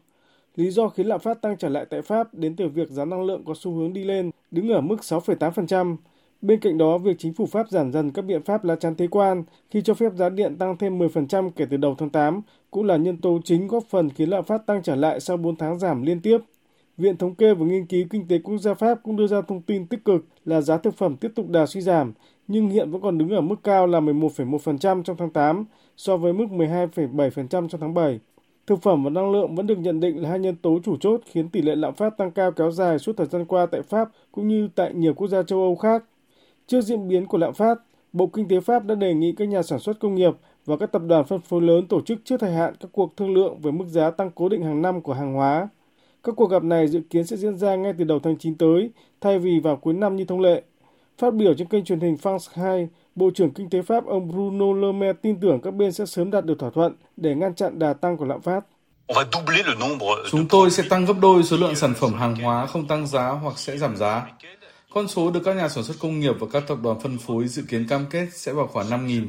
[0.55, 3.23] Lý do khiến lạm phát tăng trở lại tại Pháp đến từ việc giá năng
[3.23, 5.97] lượng có xu hướng đi lên, đứng ở mức 6,8%,
[6.41, 9.07] Bên cạnh đó, việc chính phủ Pháp giảm dần các biện pháp lá chắn thuế
[9.07, 12.85] quan khi cho phép giá điện tăng thêm 10% kể từ đầu tháng 8 cũng
[12.85, 15.79] là nhân tố chính góp phần khiến lạm phát tăng trở lại sau 4 tháng
[15.79, 16.37] giảm liên tiếp.
[16.97, 19.61] Viện Thống kê và Nghiên cứu Kinh tế Quốc gia Pháp cũng đưa ra thông
[19.61, 22.13] tin tích cực là giá thực phẩm tiếp tục đà suy giảm,
[22.47, 25.65] nhưng hiện vẫn còn đứng ở mức cao là 11,1% trong tháng 8
[25.97, 28.19] so với mức 12,7% trong tháng 7.
[28.67, 31.21] Thực phẩm và năng lượng vẫn được nhận định là hai nhân tố chủ chốt
[31.25, 34.09] khiến tỷ lệ lạm phát tăng cao kéo dài suốt thời gian qua tại Pháp
[34.31, 36.03] cũng như tại nhiều quốc gia châu Âu khác.
[36.69, 37.77] Trước diễn biến của lạm phát,
[38.13, 40.33] Bộ Kinh tế Pháp đã đề nghị các nhà sản xuất công nghiệp
[40.65, 43.33] và các tập đoàn phân phối lớn tổ chức trước thời hạn các cuộc thương
[43.33, 45.67] lượng về mức giá tăng cố định hàng năm của hàng hóa.
[46.23, 48.91] Các cuộc gặp này dự kiến sẽ diễn ra ngay từ đầu tháng 9 tới,
[49.21, 50.61] thay vì vào cuối năm như thông lệ.
[51.17, 54.73] Phát biểu trên kênh truyền hình France 2, Bộ trưởng Kinh tế Pháp ông Bruno
[54.73, 57.79] Le Maire tin tưởng các bên sẽ sớm đạt được thỏa thuận để ngăn chặn
[57.79, 58.65] đà tăng của lạm phát.
[60.31, 63.29] Chúng tôi sẽ tăng gấp đôi số lượng sản phẩm hàng hóa không tăng giá
[63.29, 64.27] hoặc sẽ giảm giá.
[64.93, 67.47] Con số được các nhà sản xuất công nghiệp và các tập đoàn phân phối
[67.47, 69.27] dự kiến cam kết sẽ vào khoảng 5.000.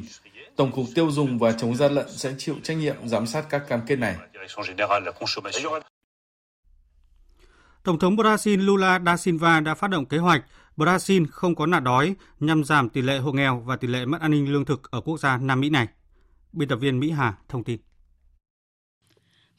[0.55, 3.63] Tổng cục Tiêu dùng và chống gian lận sẽ chịu trách nhiệm giám sát các
[3.67, 4.15] cam kết này.
[7.83, 10.43] Tổng thống Brazil Lula da Silva đã phát động kế hoạch
[10.77, 14.21] Brazil không có nạn đói nhằm giảm tỷ lệ hộ nghèo và tỷ lệ mất
[14.21, 15.87] an ninh lương thực ở quốc gia Nam Mỹ này.
[16.53, 17.79] Biên tập viên Mỹ Hà thông tin.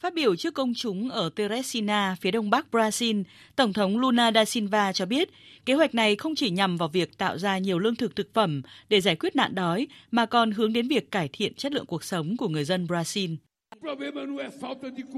[0.03, 3.25] Phát biểu trước công chúng ở Teresina, phía đông bắc Brazil,
[3.57, 5.31] Tổng thống Lula da Silva cho biết
[5.67, 8.63] kế hoạch này không chỉ nhằm vào việc tạo ra nhiều lương thực thực phẩm
[8.89, 12.05] để giải quyết nạn đói, mà còn hướng đến việc cải thiện chất lượng cuộc
[12.05, 13.37] sống của người dân Brazil.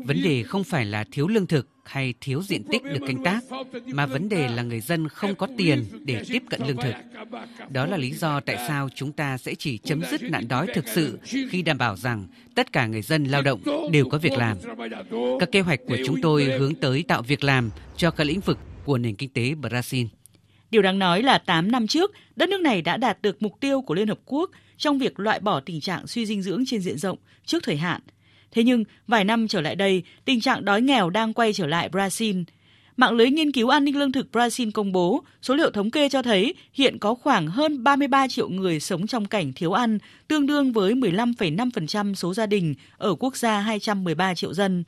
[0.04, 3.40] Vấn đề không phải là thiếu lương thực hay thiếu diện tích được canh tác,
[3.86, 6.94] mà vấn đề là người dân không có tiền để tiếp cận lương thực.
[7.68, 10.88] Đó là lý do tại sao chúng ta sẽ chỉ chấm dứt nạn đói thực
[10.88, 13.60] sự khi đảm bảo rằng tất cả người dân lao động
[13.92, 14.56] đều có việc làm.
[15.40, 18.58] Các kế hoạch của chúng tôi hướng tới tạo việc làm cho các lĩnh vực
[18.84, 20.06] của nền kinh tế Brazil.
[20.70, 23.82] Điều đáng nói là 8 năm trước, đất nước này đã đạt được mục tiêu
[23.82, 26.98] của Liên Hợp Quốc trong việc loại bỏ tình trạng suy dinh dưỡng trên diện
[26.98, 28.00] rộng trước thời hạn–
[28.54, 31.88] Thế nhưng, vài năm trở lại đây, tình trạng đói nghèo đang quay trở lại
[31.92, 32.44] Brazil.
[32.96, 36.08] Mạng lưới nghiên cứu an ninh lương thực Brazil công bố, số liệu thống kê
[36.08, 39.98] cho thấy hiện có khoảng hơn 33 triệu người sống trong cảnh thiếu ăn,
[40.28, 44.84] tương đương với 15,5% số gia đình ở quốc gia 213 triệu dân.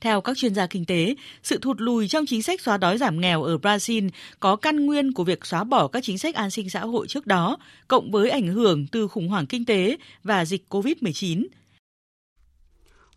[0.00, 3.20] Theo các chuyên gia kinh tế, sự thụt lùi trong chính sách xóa đói giảm
[3.20, 4.08] nghèo ở Brazil
[4.40, 7.26] có căn nguyên của việc xóa bỏ các chính sách an sinh xã hội trước
[7.26, 7.56] đó,
[7.88, 11.46] cộng với ảnh hưởng từ khủng hoảng kinh tế và dịch COVID-19.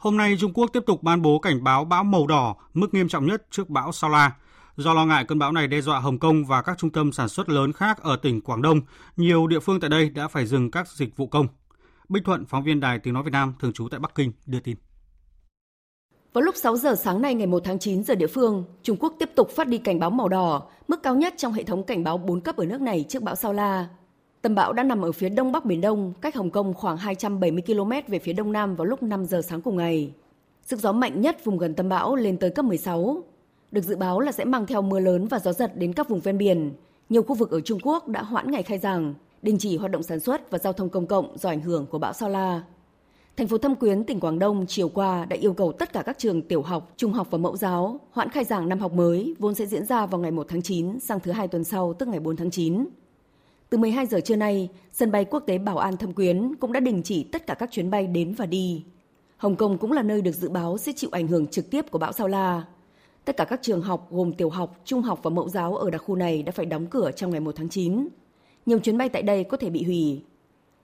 [0.04, 3.08] Hôm nay, Trung Quốc tiếp tục ban bố cảnh báo bão màu đỏ, mức nghiêm
[3.08, 4.32] trọng nhất trước bão Sao La.
[4.76, 7.30] Do lo ngại cơn bão này đe dọa Hồng Kông và các trung tâm sản
[7.30, 8.82] xuất lớn khác ở tỉnh Quảng Đông,
[9.18, 11.48] nhiều địa phương tại đây đã phải dừng các dịch vụ công.
[12.10, 14.60] Bích Thuận, phóng viên Đài Tiếng Nói Việt Nam, thường trú tại Bắc Kinh, đưa
[14.60, 14.76] tin.
[16.34, 19.14] Vào lúc 6 giờ sáng nay ngày 1 tháng 9 giờ địa phương, Trung Quốc
[19.20, 22.04] tiếp tục phát đi cảnh báo màu đỏ, mức cao nhất trong hệ thống cảnh
[22.04, 23.88] báo 4 cấp ở nước này trước bão Sao La.
[24.44, 27.64] Tâm bão đã nằm ở phía đông bắc Biển Đông, cách Hồng Kông khoảng 270
[27.66, 30.14] km về phía đông nam vào lúc 5 giờ sáng cùng ngày.
[30.66, 33.24] Sức gió mạnh nhất vùng gần tâm bão lên tới cấp 16.
[33.72, 36.20] Được dự báo là sẽ mang theo mưa lớn và gió giật đến các vùng
[36.20, 36.74] ven biển.
[37.10, 40.04] Nhiều khu vực ở Trung Quốc đã hoãn ngày khai giảng, đình chỉ hoạt động
[40.04, 42.64] sản xuất và giao thông công cộng do ảnh hưởng của bão Sao La.
[43.38, 46.18] Thành phố Thâm Quyến, tỉnh Quảng Đông chiều qua đã yêu cầu tất cả các
[46.18, 49.56] trường tiểu học, trung học và mẫu giáo hoãn khai giảng năm học mới vốn
[49.56, 52.20] sẽ diễn ra vào ngày 1 tháng 9 sang thứ hai tuần sau tức ngày
[52.20, 52.86] 4 tháng 9.
[53.74, 56.80] Từ 12 giờ trưa nay, sân bay quốc tế Bảo An Thâm Quyến cũng đã
[56.80, 58.84] đình chỉ tất cả các chuyến bay đến và đi.
[59.38, 62.00] Hồng Kông cũng là nơi được dự báo sẽ chịu ảnh hưởng trực tiếp của
[62.00, 62.64] bão Sao La.
[63.26, 66.02] Tất cả các trường học gồm tiểu học, trung học và mẫu giáo ở đặc
[66.06, 68.08] khu này đã phải đóng cửa trong ngày 1 tháng 9.
[68.66, 70.24] Nhiều chuyến bay tại đây có thể bị hủy.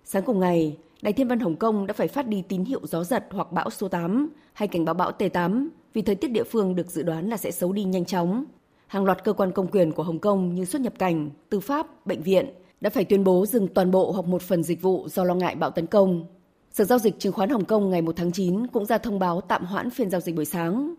[0.03, 3.03] Sáng cùng ngày, Đài Thiên văn Hồng Kông đã phải phát đi tín hiệu gió
[3.03, 6.75] giật hoặc bão số 8 hay cảnh báo bão T8 vì thời tiết địa phương
[6.75, 8.45] được dự đoán là sẽ xấu đi nhanh chóng.
[8.87, 12.05] Hàng loạt cơ quan công quyền của Hồng Kông như xuất nhập cảnh, tư pháp,
[12.05, 12.49] bệnh viện
[12.81, 15.55] đã phải tuyên bố dừng toàn bộ hoặc một phần dịch vụ do lo ngại
[15.55, 16.25] bạo tấn công.
[16.71, 19.41] Sở giao dịch chứng khoán Hồng Kông ngày 1 tháng 9 cũng ra thông báo
[19.41, 20.95] tạm hoãn phiên giao dịch buổi sáng.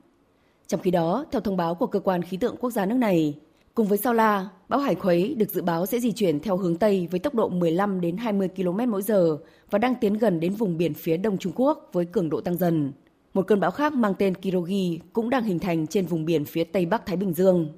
[0.66, 3.34] Trong khi đó, theo thông báo của cơ quan khí tượng quốc gia nước này,
[3.74, 6.76] cùng với Sao La, bão Hải Khuấy được dự báo sẽ di chuyển theo hướng
[6.76, 9.38] Tây với tốc độ 15 đến 20 km mỗi giờ
[9.70, 12.56] và đang tiến gần đến vùng biển phía đông Trung Quốc với cường độ tăng
[12.56, 12.92] dần.
[13.34, 16.64] Một cơn bão khác mang tên Kirogi cũng đang hình thành trên vùng biển phía
[16.64, 17.68] Tây Bắc Thái Bình Dương.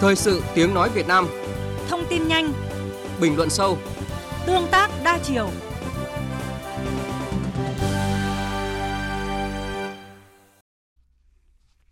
[0.00, 1.26] Thời sự tiếng nói Việt Nam.
[1.88, 2.52] Thông tin nhanh.
[3.20, 3.78] Bình luận sâu.
[4.46, 5.50] Tương tác đa chiều.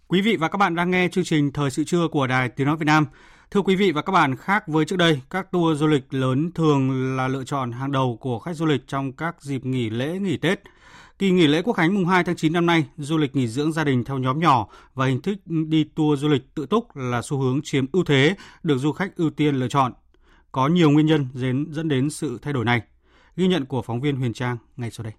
[0.08, 2.66] Quý vị và các bạn đang nghe chương trình Thời sự trưa của Đài Tiếng
[2.66, 3.06] Nói Việt Nam.
[3.50, 6.50] Thưa quý vị và các bạn, khác với trước đây, các tour du lịch lớn
[6.54, 10.18] thường là lựa chọn hàng đầu của khách du lịch trong các dịp nghỉ lễ,
[10.18, 10.60] nghỉ Tết–
[11.18, 13.72] Kỳ nghỉ lễ Quốc khánh mùng 2 tháng 9 năm nay, du lịch nghỉ dưỡng
[13.72, 17.22] gia đình theo nhóm nhỏ và hình thức đi tour du lịch tự túc là
[17.22, 19.92] xu hướng chiếm ưu thế được du khách ưu tiên lựa chọn.
[20.52, 21.28] Có nhiều nguyên nhân
[21.70, 22.82] dẫn đến sự thay đổi này.
[23.36, 25.12] Ghi nhận của phóng viên Huyền Trang ngay sau đây.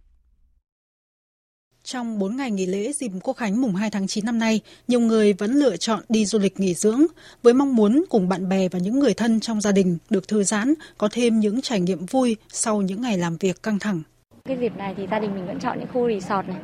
[1.84, 5.00] Trong 4 ngày nghỉ lễ dịp Quốc khánh mùng 2 tháng 9 năm nay, nhiều
[5.00, 7.02] người vẫn lựa chọn đi du lịch nghỉ dưỡng
[7.44, 10.44] với mong muốn cùng bạn bè và những người thân trong gia đình được thư
[10.44, 14.02] giãn, có thêm những trải nghiệm vui sau những ngày làm việc căng thẳng.
[14.50, 16.58] Cái dịp này thì gia đình mình vẫn chọn những khu resort này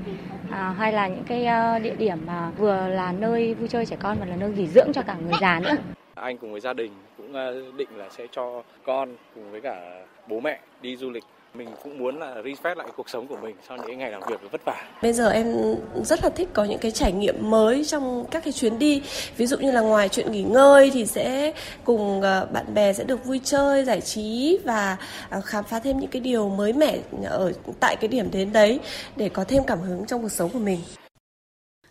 [0.52, 3.96] à, hay là những cái ờ, địa điểm mà vừa là nơi vui chơi trẻ
[4.00, 5.76] con và là nơi nghỉ dưỡng cho cả người già nữa.
[6.16, 10.06] Anh cùng với gia đình cũng ờ, định là sẽ cho con cùng với cả
[10.28, 11.24] bố mẹ đi du lịch
[11.58, 14.52] mình cũng muốn là refresh lại cuộc sống của mình sau những ngày làm việc
[14.52, 14.84] vất vả.
[15.02, 18.54] Bây giờ em rất là thích có những cái trải nghiệm mới trong các cái
[18.54, 19.02] chuyến đi.
[19.38, 21.54] Ví dụ như là ngoài chuyện nghỉ ngơi thì sẽ
[21.84, 24.98] cùng ờ, bạn bè sẽ được vui chơi, giải trí và
[25.30, 28.80] ờ, khám phá thêm những cái điều mới mẻ ở tại cái điểm đến đấy
[29.16, 30.80] để có thêm cảm hứng trong cuộc sống của mình.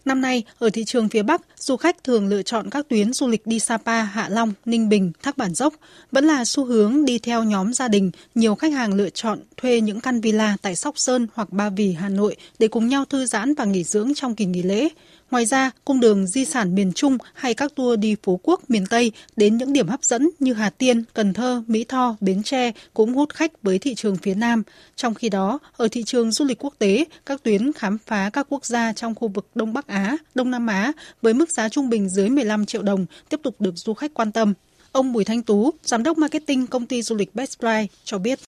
[0.04, 3.28] Năm nay, ở thị trường phía Bắc, du khách thường lựa chọn các tuyến du
[3.28, 5.74] lịch đi Sapa, Hạ Long, Ninh Bình, Thác Bản Dốc.
[6.12, 9.80] Vẫn là xu hướng đi theo nhóm gia đình, nhiều khách hàng lựa chọn thuê
[9.80, 13.26] những căn villa tại Sóc Sơn hoặc Ba Vì, Hà Nội để cùng nhau thư
[13.26, 14.88] giãn và nghỉ dưỡng trong kỳ nghỉ lễ.
[15.30, 18.86] Ngoài ra, cung đường di sản miền Trung hay các tour đi phố quốc miền
[18.86, 22.72] Tây đến những điểm hấp dẫn như Hà Tiên, Cần Thơ, Mỹ Tho, Bến Tre
[22.94, 24.62] cũng hút khách với thị trường phía Nam.
[24.96, 28.46] Trong khi đó, ở thị trường du lịch quốc tế, các tuyến khám phá các
[28.50, 31.90] quốc gia trong khu vực Đông Bắc Á, Đông Nam Á với mức giá trung
[31.90, 34.54] bình dưới 15 triệu đồng tiếp tục được du khách quan tâm.
[34.92, 38.40] Ông Bùi Thanh Tú, giám đốc marketing công ty du lịch Best Buy cho biết.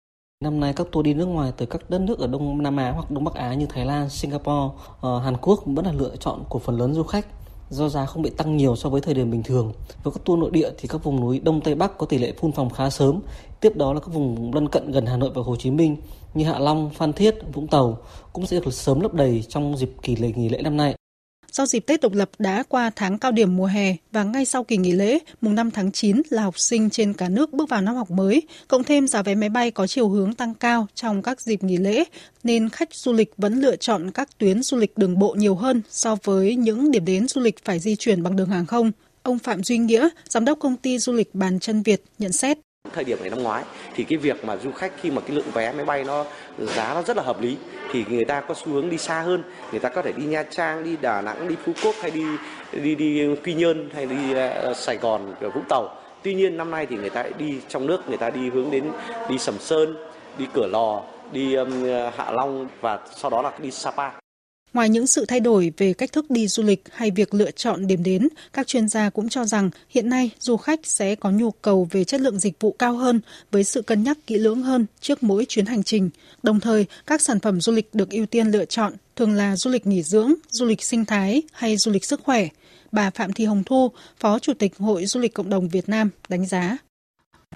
[0.45, 2.91] Năm nay các tour đi nước ngoài tới các đất nước ở Đông Nam Á
[2.91, 6.45] hoặc Đông Bắc Á như Thái Lan, Singapore, ờ, Hàn Quốc vẫn là lựa chọn
[6.49, 7.26] của phần lớn du khách
[7.70, 9.72] do giá không bị tăng nhiều so với thời điểm bình thường.
[10.03, 12.32] Với các tour nội địa thì các vùng núi Đông Tây Bắc có tỷ lệ
[12.32, 13.20] phun phòng khá sớm.
[13.61, 15.97] Tiếp đó là các vùng lân cận gần Hà Nội và Hồ Chí Minh
[16.34, 17.99] như Hạ Long, Phan Thiết, Vũng Tàu
[18.32, 20.95] cũng sẽ được sớm lấp đầy trong dịp kỳ lễ nghỉ lễ năm nay.
[21.57, 24.64] Do dịp Tết độc lập đã qua tháng cao điểm mùa hè và ngay sau
[24.64, 27.80] kỳ nghỉ lễ, mùng 5 tháng 9 là học sinh trên cả nước bước vào
[27.80, 31.22] năm học mới, cộng thêm giá vé máy bay có chiều hướng tăng cao trong
[31.22, 32.04] các dịp nghỉ lễ,
[32.44, 35.82] nên khách du lịch vẫn lựa chọn các tuyến du lịch đường bộ nhiều hơn
[35.90, 38.92] so với những điểm đến du lịch phải di chuyển bằng đường hàng không.
[39.22, 42.59] Ông Phạm Duy Nghĩa, giám đốc công ty du lịch Bàn Chân Việt nhận xét
[42.93, 43.64] thời điểm này năm ngoái
[43.95, 46.24] thì cái việc mà du khách khi mà cái lượng vé máy bay nó
[46.59, 47.57] giá nó rất là hợp lý
[47.93, 49.43] thì người ta có xu hướng đi xa hơn.
[49.70, 52.24] Người ta có thể đi nha trang đi đà nẵng đi phú quốc hay đi
[52.72, 54.16] đi đi quy nhơn hay đi
[54.70, 55.95] uh, sài gòn vũng tàu.
[56.22, 58.84] Tuy nhiên năm nay thì người ta đi trong nước người ta đi hướng đến
[59.28, 59.97] đi sầm sơn
[60.39, 61.84] đi cửa lò đi um,
[62.16, 64.11] hạ long và sau đó là đi sapa.
[64.77, 67.87] Ngoài những sự thay đổi về cách thức đi du lịch hay việc lựa chọn
[67.87, 71.51] điểm đến, các chuyên gia cũng cho rằng hiện nay du khách sẽ có nhu
[71.51, 73.20] cầu về chất lượng dịch vụ cao hơn
[73.51, 76.11] với sự cân nhắc kỹ lưỡng hơn trước mỗi chuyến hành trình.
[76.43, 79.70] Đồng thời, các sản phẩm du lịch được ưu tiên lựa chọn thường là du
[79.70, 82.49] lịch nghỉ dưỡng, du lịch sinh thái hay du lịch sức khỏe.
[82.93, 86.11] Bà Phạm Thị Hồng Thu, Phó Chủ tịch Hội Du lịch Cộng đồng Việt Nam
[86.29, 86.79] đánh giá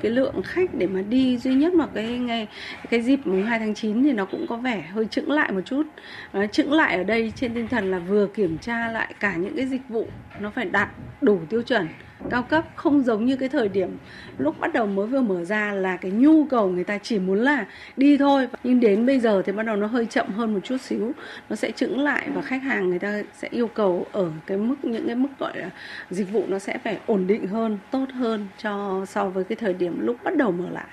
[0.03, 2.49] cái lượng khách để mà đi duy nhất vào cái ngày,
[2.91, 5.61] cái dịp mùng 2 tháng 9 thì nó cũng có vẻ hơi chững lại một
[5.65, 5.87] chút.
[6.33, 9.57] Nó chững lại ở đây trên tinh thần là vừa kiểm tra lại cả những
[9.57, 10.07] cái dịch vụ
[10.41, 10.89] nó phải đạt
[11.21, 11.89] đủ tiêu chuẩn
[12.31, 13.97] cao cấp, không giống như cái thời điểm
[14.39, 17.39] lúc bắt đầu mới vừa mở ra là cái nhu cầu người ta chỉ muốn
[17.39, 17.67] là
[17.97, 18.49] đi thôi.
[18.65, 21.13] Nhưng đến bây giờ thì bắt đầu nó hơi chậm hơn một chút xíu.
[21.49, 24.77] Nó sẽ chững lại và khách hàng người ta sẽ yêu cầu ở cái mức,
[24.83, 25.71] những cái mức gọi là
[26.11, 29.75] dịch vụ nó sẽ phải ổn định hơn, tốt hơn cho, so với cái thời
[29.75, 30.89] điểm lúc bắt đầu mở lại.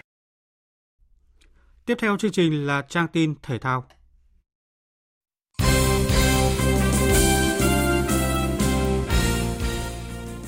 [1.86, 3.86] Tiếp theo chương trình là trang tin thể thao.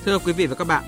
[0.05, 0.83] Thưa quý vị và các bạn,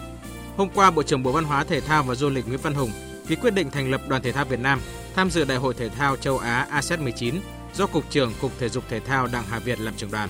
[0.58, 2.92] hôm qua Bộ trưởng Bộ Văn hóa Thể thao và Du lịch Nguyễn Văn Hùng
[3.28, 4.80] ký quyết định thành lập Đoàn Thể thao Việt Nam
[5.16, 7.36] tham dự Đại hội Thể thao châu Á ASEAN 19
[7.74, 10.30] do Cục trưởng Cục Thể dục Thể thao Đặng Hà Việt làm trưởng đoàn.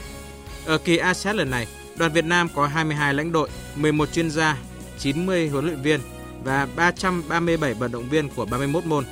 [0.65, 1.67] Ở kỳ ASEAN lần này,
[1.97, 4.57] đoàn Việt Nam có 22 lãnh đội, 11 chuyên gia,
[4.99, 5.99] 90 huấn luyện viên
[6.43, 9.05] và 337 vận động viên của 31 môn.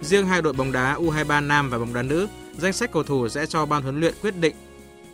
[0.00, 2.28] Riêng hai đội bóng đá U23 nam và bóng đá nữ,
[2.58, 4.54] danh sách cầu thủ sẽ cho ban huấn luyện quyết định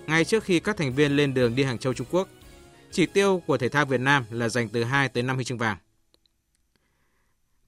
[0.07, 2.29] ngay trước khi các thành viên lên đường đi Hàng Châu Trung Quốc.
[2.93, 5.59] Chỉ tiêu của thể thao Việt Nam là giành từ 2 tới 5 huy chương
[5.59, 5.76] vàng.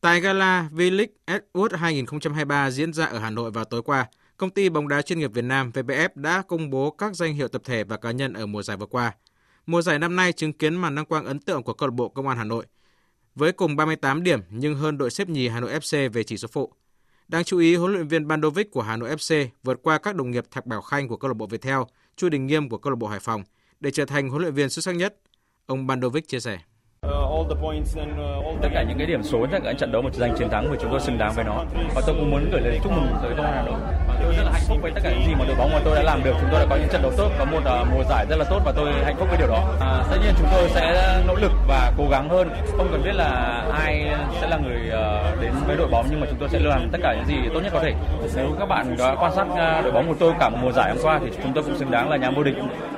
[0.00, 4.06] Tại gala V-League Edward 2023 diễn ra ở Hà Nội vào tối qua,
[4.36, 7.48] công ty bóng đá chuyên nghiệp Việt Nam VPF đã công bố các danh hiệu
[7.48, 9.14] tập thể và cá nhân ở mùa giải vừa qua.
[9.66, 12.08] Mùa giải năm nay chứng kiến màn đăng quang ấn tượng của câu lạc bộ
[12.08, 12.66] Công an Hà Nội,
[13.34, 16.48] với cùng 38 điểm nhưng hơn đội xếp nhì Hà Nội FC về chỉ số
[16.48, 16.72] phụ.
[17.28, 20.30] Đáng chú ý, huấn luyện viên Bandovic của Hà Nội FC vượt qua các đồng
[20.30, 21.78] nghiệp Thạch Bảo Khanh của câu lạc bộ Viettel,
[22.16, 23.44] Chu Đình Nghiêm của câu lạc bộ Hải Phòng
[23.85, 25.14] để trở thành huấn luyện viên xuất sắc nhất.
[25.66, 26.59] Ông Bandovic chia sẻ.
[28.62, 30.68] Tất cả những cái điểm số, tất cả những trận đấu mà giành chiến thắng
[30.68, 31.64] của chúng tôi xứng đáng với nó.
[31.95, 33.80] Và tôi cũng muốn gửi lời chúc mừng tới Đông Hà Nội.
[34.22, 35.96] Tôi rất là hạnh phúc với tất cả những gì mà đội bóng của tôi
[35.96, 36.32] đã làm được.
[36.40, 38.44] Chúng tôi đã có những trận đấu tốt, có một uh, mùa giải rất là
[38.50, 39.74] tốt và tôi hạnh phúc với điều đó.
[39.80, 42.48] À, tất nhiên chúng tôi sẽ nỗ lực và cố gắng hơn.
[42.76, 43.30] Không cần biết là
[43.72, 44.10] ai
[44.40, 46.98] sẽ là người uh, đến với đội bóng nhưng mà chúng tôi sẽ làm tất
[47.02, 47.94] cả những gì tốt nhất có thể.
[48.36, 50.90] Nếu các bạn đã quan sát uh, đội bóng của tôi cả một mùa giải
[50.90, 52.56] hôm qua thì chúng tôi cũng xứng đáng là nhà vô địch.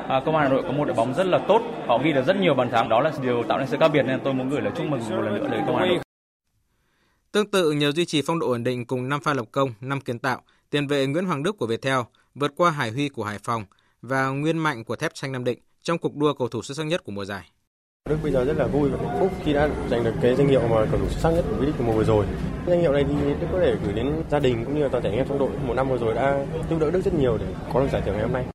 [0.08, 2.26] À, công an Hà Nội có một đội bóng rất là tốt, họ ghi được
[2.26, 4.50] rất nhiều bàn thắng, đó là điều tạo nên sự khác biệt nên tôi muốn
[4.50, 6.02] gửi lời chúc mừng một lần nữa đến công an Hà Nội.
[7.32, 10.00] Tương tự nhờ duy trì phong độ ổn định cùng 5 pha lập công, 5
[10.00, 10.40] kiến tạo,
[10.70, 11.98] tiền vệ Nguyễn Hoàng Đức của Viettel
[12.34, 13.64] vượt qua Hải Huy của Hải Phòng
[14.02, 16.84] và Nguyên Mạnh của Thép Xanh Nam Định trong cuộc đua cầu thủ xuất sắc
[16.84, 17.50] nhất của mùa giải.
[18.08, 20.48] Đức bây giờ rất là vui và hạnh phúc khi đã giành được cái danh
[20.48, 22.26] hiệu mà cầu thủ xuất sắc nhất của V-League mùa vừa rồi.
[22.66, 25.02] Danh hiệu này thì Đức có thể gửi đến gia đình cũng như là toàn
[25.02, 25.50] thể anh em trong đội.
[25.66, 28.14] Một năm vừa rồi đã giúp đỡ Đức rất nhiều để có được giải thưởng
[28.14, 28.46] ngày hôm nay.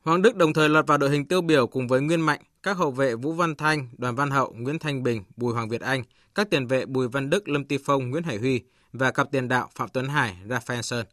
[0.00, 2.76] Hoàng Đức đồng thời lọt vào đội hình tiêu biểu cùng với Nguyên Mạnh, các
[2.76, 6.02] hậu vệ Vũ Văn Thanh, Đoàn Văn Hậu, Nguyễn Thanh Bình, Bùi Hoàng Việt Anh,
[6.34, 8.62] các tiền vệ Bùi Văn Đức, Lâm Ti Phong, Nguyễn Hải Huy
[8.92, 11.06] và cặp tiền đạo Phạm Tuấn Hải, Rafael Sơn.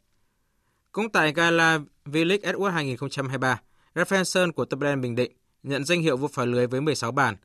[0.92, 3.62] Cũng tại Gala V-League Edward 2023,
[3.96, 5.32] Rafael Sơn của Tập đoàn Bình Định
[5.64, 7.36] nhận danh hiệu vô phá lưới với 16 bàn.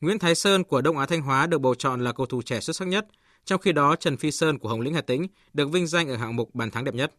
[0.00, 2.60] Nguyễn Thái Sơn của Đông Á Thanh Hóa được bầu chọn là cầu thủ trẻ
[2.60, 3.06] xuất sắc nhất,
[3.44, 6.16] trong khi đó Trần Phi Sơn của Hồng Lĩnh Hà Tĩnh được vinh danh ở
[6.16, 7.12] hạng mục bàn thắng đẹp nhất.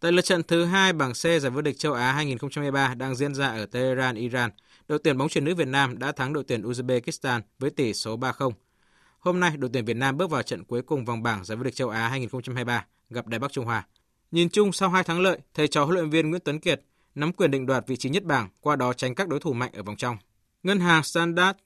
[0.00, 3.34] Tại lượt trận thứ hai bảng C giải vô địch châu Á 2023 đang diễn
[3.34, 4.50] ra ở Tehran, Iran,
[4.88, 8.16] đội tuyển bóng chuyền nữ Việt Nam đã thắng đội tuyển Uzbekistan với tỷ số
[8.16, 8.52] 3-0.
[9.18, 11.64] Hôm nay, đội tuyển Việt Nam bước vào trận cuối cùng vòng bảng giải vô
[11.64, 13.86] địch châu Á 2023 gặp Đài Bắc Trung Hoa.
[14.30, 16.82] Nhìn chung sau hai thắng lợi, thầy trò huấn luyện viên Nguyễn Tuấn Kiệt
[17.14, 19.70] nắm quyền định đoạt vị trí nhất bảng, qua đó tránh các đối thủ mạnh
[19.72, 20.16] ở vòng trong.
[20.62, 21.58] Ngân hàng Standard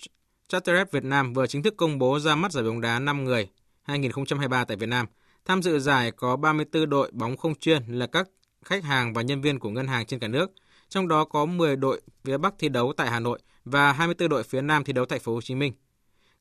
[0.49, 3.49] Chartered Việt Nam vừa chính thức công bố ra mắt giải bóng đá 5 người
[3.83, 5.07] 2023 tại Việt Nam.
[5.45, 8.29] Tham dự giải có 34 đội bóng không chuyên là các
[8.65, 10.53] khách hàng và nhân viên của ngân hàng trên cả nước,
[10.89, 14.43] trong đó có 10 đội phía Bắc thi đấu tại Hà Nội và 24 đội
[14.43, 15.73] phía Nam thi đấu tại phố Hồ Chí Minh.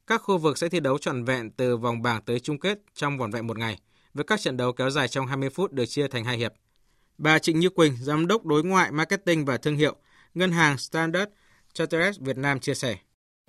[0.07, 3.17] Các khu vực sẽ thi đấu trọn vẹn từ vòng bảng tới chung kết trong
[3.17, 3.79] vòn vẹn một ngày,
[4.13, 6.53] với các trận đấu kéo dài trong 20 phút được chia thành hai hiệp.
[7.17, 9.95] Bà Trịnh Như Quỳnh, Giám đốc Đối ngoại Marketing và Thương hiệu,
[10.33, 11.31] Ngân hàng Standard
[11.73, 12.97] Chartered Việt Nam chia sẻ.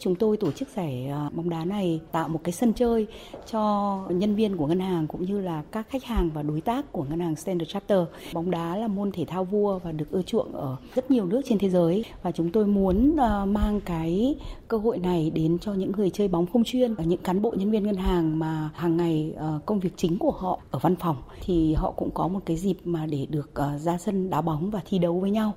[0.03, 3.07] Chúng tôi tổ chức giải ờ, bóng đá này tạo một cái sân chơi
[3.51, 6.93] cho nhân viên của ngân hàng cũng như là các khách hàng và đối tác
[6.93, 8.07] của ngân hàng Standard Chartered.
[8.33, 11.43] Bóng đá là môn thể thao vua và được ưa chuộng ở rất nhiều nước
[11.45, 12.05] trên thế giới.
[12.23, 14.35] Và chúng tôi muốn ờ, mang cái
[14.69, 17.55] cơ hội này đến cho những người chơi bóng không chuyên và những cán bộ
[17.57, 19.35] nhân viên ngân hàng mà hàng ngày
[19.67, 21.17] công việc chính của họ ở văn phòng.
[21.45, 24.81] Thì họ cũng có một cái dịp mà để được ra sân đá bóng và
[24.85, 25.53] thi đấu với nhau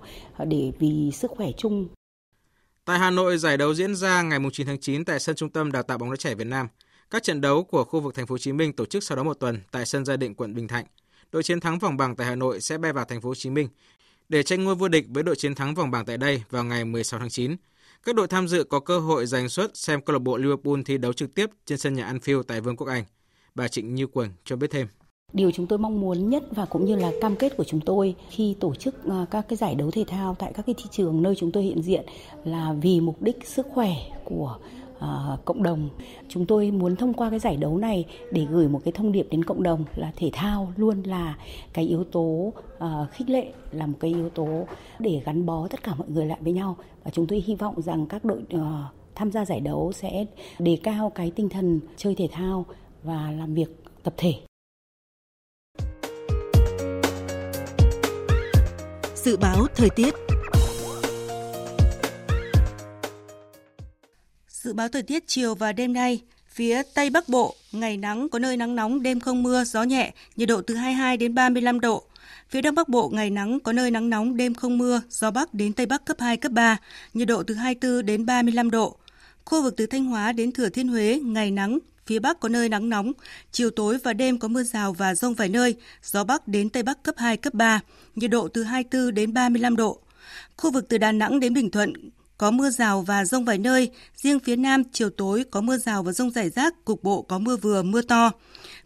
[0.45, 1.87] để vì sức khỏe chung.
[2.85, 5.71] Tại Hà Nội, giải đấu diễn ra ngày 9 tháng 9 tại sân Trung tâm
[5.71, 6.67] Đào tạo bóng đá trẻ Việt Nam.
[7.09, 9.23] Các trận đấu của khu vực thành phố Hồ Chí Minh tổ chức sau đó
[9.23, 10.85] một tuần tại sân Gia Định, quận Bình Thạnh.
[11.31, 13.49] Đội chiến thắng vòng bảng tại Hà Nội sẽ bay vào thành phố Hồ Chí
[13.49, 13.69] Minh
[14.29, 16.85] để tranh ngôi vô địch với đội chiến thắng vòng bảng tại đây vào ngày
[16.85, 17.55] 16 tháng 9.
[18.03, 20.97] Các đội tham dự có cơ hội giành suất xem câu lạc bộ Liverpool thi
[20.97, 23.03] đấu trực tiếp trên sân nhà Anfield tại Vương quốc Anh.
[23.55, 24.87] Bà Trịnh Như Quỳnh cho biết thêm.
[25.33, 28.15] Điều chúng tôi mong muốn nhất và cũng như là cam kết của chúng tôi
[28.29, 31.21] khi tổ chức ờ, các cái giải đấu thể thao tại các cái thị trường
[31.21, 32.05] nơi chúng tôi hiện diện
[32.43, 33.91] là vì mục đích sức khỏe
[34.23, 34.57] của
[34.99, 35.89] À, cộng đồng.
[36.29, 39.27] Chúng tôi muốn thông qua cái giải đấu này để gửi một cái thông điệp
[39.31, 41.37] đến cộng đồng là thể thao luôn là
[41.73, 44.67] cái yếu tố uh, khích lệ, là một cái yếu tố
[44.99, 46.77] để gắn bó tất cả mọi người lại với nhau.
[47.03, 48.61] Và chúng tôi hy vọng rằng các đội uh,
[49.15, 50.25] tham gia giải đấu sẽ
[50.59, 52.65] đề cao cái tinh thần chơi thể thao
[53.03, 54.33] và làm việc tập thể.
[59.25, 60.13] Dự báo thời tiết
[64.49, 68.39] Dự báo thời tiết chiều và đêm nay, phía Tây Bắc Bộ, ngày nắng, có
[68.39, 72.03] nơi nắng nóng, đêm không mưa, gió nhẹ, nhiệt độ từ 22 đến 35 độ.
[72.49, 75.53] Phía Đông Bắc Bộ, ngày nắng, có nơi nắng nóng, đêm không mưa, gió Bắc
[75.53, 76.77] đến Tây Bắc cấp 2, cấp 3,
[77.13, 78.97] nhiệt độ từ 24 đến 35 độ.
[79.45, 82.69] Khu vực từ Thanh Hóa đến Thừa Thiên Huế, ngày nắng, phía Bắc có nơi
[82.69, 83.13] nắng nóng,
[83.51, 86.83] chiều tối và đêm có mưa rào và rông vài nơi, gió Bắc đến Tây
[86.83, 87.79] Bắc cấp 2, cấp 3,
[88.15, 89.99] nhiệt độ từ 24 đến 35 độ.
[90.57, 91.93] Khu vực từ Đà Nẵng đến Bình Thuận
[92.37, 96.03] có mưa rào và rông vài nơi, riêng phía Nam chiều tối có mưa rào
[96.03, 98.31] và rông rải rác, cục bộ có mưa vừa, mưa to.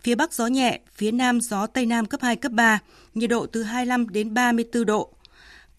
[0.03, 2.80] Phía Bắc gió nhẹ, phía Nam gió Tây Nam cấp 2, cấp 3,
[3.13, 5.13] nhiệt độ từ 25 đến 34 độ.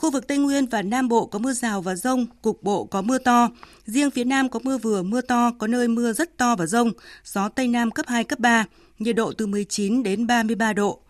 [0.00, 3.02] Khu vực Tây Nguyên và Nam Bộ có mưa rào và rông, cục bộ có
[3.02, 3.48] mưa to.
[3.86, 6.92] Riêng phía Nam có mưa vừa, mưa to, có nơi mưa rất to và rông.
[7.24, 8.64] Gió Tây Nam cấp 2, cấp 3,
[8.98, 11.00] nhiệt độ từ 19 đến 33 độ.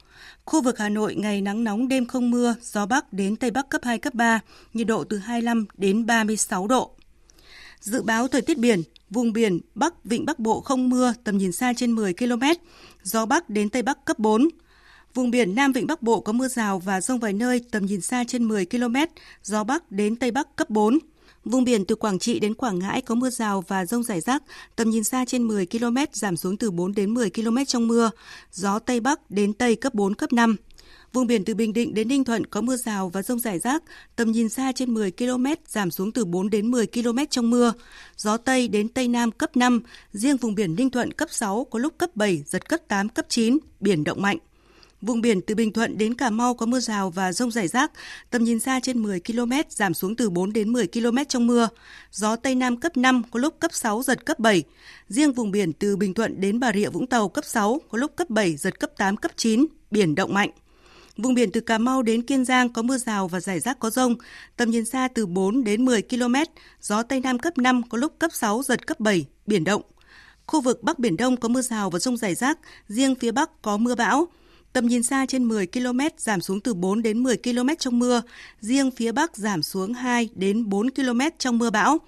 [0.44, 3.68] Khu vực Hà Nội ngày nắng nóng đêm không mưa, gió Bắc đến Tây Bắc
[3.68, 4.40] cấp 2, cấp 3,
[4.74, 6.90] nhiệt độ từ 25 đến 36 độ.
[7.80, 11.52] Dự báo thời tiết biển, vùng biển Bắc Vịnh Bắc Bộ không mưa, tầm nhìn
[11.52, 12.42] xa trên 10 km,
[13.02, 14.48] gió Bắc đến Tây Bắc cấp 4,
[15.14, 18.00] Vùng biển Nam Vịnh Bắc Bộ có mưa rào và rông vài nơi, tầm nhìn
[18.00, 18.96] xa trên 10 km,
[19.42, 20.98] gió Bắc đến Tây Bắc cấp 4.
[21.44, 24.42] Vùng biển từ Quảng Trị đến Quảng Ngãi có mưa rào và rông rải rác,
[24.76, 28.10] tầm nhìn xa trên 10 km, giảm xuống từ 4 đến 10 km trong mưa,
[28.52, 30.56] gió Tây Bắc đến Tây cấp 4, cấp 5.
[31.12, 33.82] Vùng biển từ Bình Định đến Ninh Thuận có mưa rào và rông rải rác,
[34.16, 37.72] tầm nhìn xa trên 10 km, giảm xuống từ 4 đến 10 km trong mưa.
[38.16, 39.80] Gió Tây đến Tây Nam cấp 5,
[40.12, 43.26] riêng vùng biển Ninh Thuận cấp 6, có lúc cấp 7, giật cấp 8, cấp
[43.28, 44.38] 9, biển động mạnh.
[45.02, 47.90] Vùng biển từ Bình Thuận đến Cà Mau có mưa rào và rông rải rác,
[48.30, 51.68] tầm nhìn xa trên 10 km, giảm xuống từ 4 đến 10 km trong mưa.
[52.12, 54.62] Gió Tây Nam cấp 5, có lúc cấp 6, giật cấp 7.
[55.08, 58.16] Riêng vùng biển từ Bình Thuận đến Bà Rịa Vũng Tàu cấp 6, có lúc
[58.16, 60.50] cấp 7, giật cấp 8, cấp 9, biển động mạnh.
[61.16, 63.90] Vùng biển từ Cà Mau đến Kiên Giang có mưa rào và rải rác có
[63.90, 64.16] rông,
[64.56, 66.34] tầm nhìn xa từ 4 đến 10 km,
[66.80, 69.82] gió Tây Nam cấp 5 có lúc cấp 6, giật cấp 7, biển động.
[70.46, 73.62] Khu vực Bắc Biển Đông có mưa rào và rông rải rác, riêng phía Bắc
[73.62, 74.28] có mưa bão.
[74.72, 78.22] Tầm nhìn xa trên 10 km giảm xuống từ 4 đến 10 km trong mưa,
[78.60, 81.98] riêng phía Bắc giảm xuống 2 đến 4 km trong mưa bão.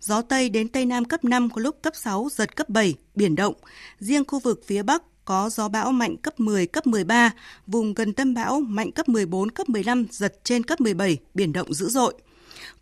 [0.00, 3.34] Gió Tây đến Tây Nam cấp 5 có lúc cấp 6, giật cấp 7, biển
[3.34, 3.54] động.
[3.98, 7.30] Riêng khu vực phía Bắc có gió bão mạnh cấp 10, cấp 13,
[7.66, 11.74] vùng gần tâm bão mạnh cấp 14, cấp 15, giật trên cấp 17, biển động
[11.74, 12.14] dữ dội.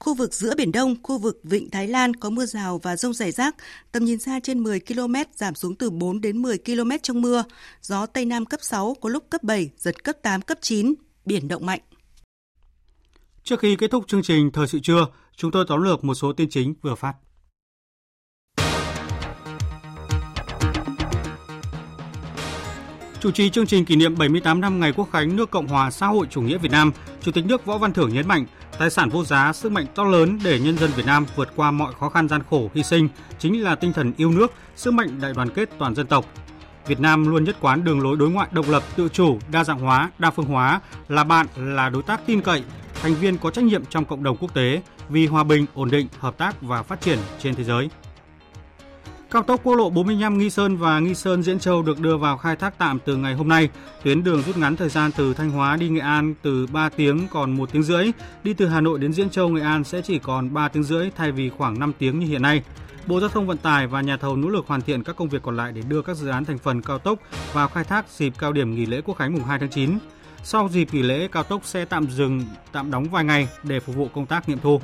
[0.01, 3.15] Khu vực giữa Biển Đông, khu vực Vịnh Thái Lan có mưa rào và rông
[3.15, 3.55] rải rác,
[3.93, 7.45] tầm nhìn xa trên 10 km, giảm xuống từ 4 đến 10 km trong mưa.
[7.83, 10.95] Gió Tây Nam cấp 6, có lúc cấp 7, giật cấp 8, cấp 9,
[11.25, 11.81] biển động mạnh.
[13.45, 16.33] Trước khi kết thúc chương trình Thời sự trưa, chúng tôi tóm lược một số
[16.33, 17.15] tin chính vừa phát.
[23.21, 26.07] Chủ trì chương trình kỷ niệm 78 năm ngày Quốc khánh nước Cộng hòa xã
[26.07, 28.47] hội chủ nghĩa Việt Nam, Chủ tịch nước Võ Văn Thưởng nhấn mạnh,
[28.79, 31.71] tài sản vô giá, sức mạnh to lớn để nhân dân Việt Nam vượt qua
[31.71, 33.09] mọi khó khăn gian khổ hy sinh
[33.39, 36.25] chính là tinh thần yêu nước, sức mạnh đại đoàn kết toàn dân tộc.
[36.87, 39.79] Việt Nam luôn nhất quán đường lối đối ngoại độc lập, tự chủ, đa dạng
[39.79, 42.63] hóa, đa phương hóa, là bạn, là đối tác tin cậy,
[43.03, 46.07] thành viên có trách nhiệm trong cộng đồng quốc tế vì hòa bình, ổn định,
[46.19, 47.91] hợp tác và phát triển trên thế giới.
[49.31, 52.37] Cao tốc quốc lộ 45 Nghi Sơn và Nghi Sơn Diễn Châu được đưa vào
[52.37, 53.69] khai thác tạm từ ngày hôm nay.
[54.05, 57.29] Tuyến đường rút ngắn thời gian từ Thanh Hóa đi Nghệ An từ 3 tiếng
[57.31, 58.11] còn 1 tiếng rưỡi,
[58.45, 61.11] đi từ Hà Nội đến Diễn Châu Nghệ An sẽ chỉ còn 3 tiếng rưỡi
[61.17, 62.63] thay vì khoảng 5 tiếng như hiện nay.
[63.07, 65.43] Bộ Giao thông Vận tải và nhà thầu nỗ lực hoàn thiện các công việc
[65.43, 67.19] còn lại để đưa các dự án thành phần cao tốc
[67.53, 69.99] vào khai thác dịp cao điểm nghỉ lễ Quốc khánh mùng 2 tháng 9.
[70.45, 73.97] Sau dịp nghỉ lễ, cao tốc sẽ tạm dừng, tạm đóng vài ngày để phục
[73.97, 74.81] vụ công tác nghiệm thu.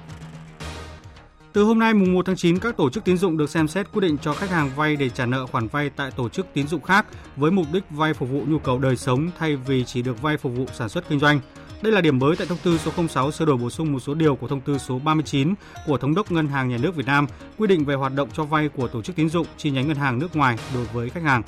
[1.56, 3.92] Từ hôm nay mùng 1 tháng 9, các tổ chức tín dụng được xem xét
[3.92, 6.68] quyết định cho khách hàng vay để trả nợ khoản vay tại tổ chức tín
[6.68, 10.02] dụng khác với mục đích vay phục vụ nhu cầu đời sống thay vì chỉ
[10.02, 11.40] được vay phục vụ sản xuất kinh doanh.
[11.82, 14.14] Đây là điểm mới tại thông tư số 06 sửa đổi bổ sung một số
[14.14, 15.54] điều của thông tư số 39
[15.86, 17.26] của Thống đốc Ngân hàng Nhà nước Việt Nam
[17.58, 19.96] quy định về hoạt động cho vay của tổ chức tín dụng chi nhánh ngân
[19.96, 21.42] hàng nước ngoài đối với khách hàng.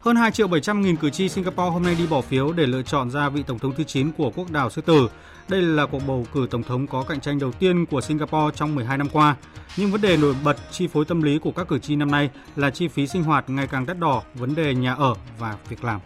[0.00, 2.82] Hơn 2 triệu 700 nghìn cử tri Singapore hôm nay đi bỏ phiếu để lựa
[2.82, 5.08] chọn ra vị tổng thống thứ 9 của quốc đảo Sư Tử.
[5.50, 8.74] Đây là cuộc bầu cử tổng thống có cạnh tranh đầu tiên của Singapore trong
[8.74, 9.36] 12 năm qua.
[9.76, 12.30] Nhưng vấn đề nổi bật chi phối tâm lý của các cử tri năm nay
[12.56, 15.84] là chi phí sinh hoạt ngày càng đắt đỏ, vấn đề nhà ở và việc
[15.84, 16.00] làm.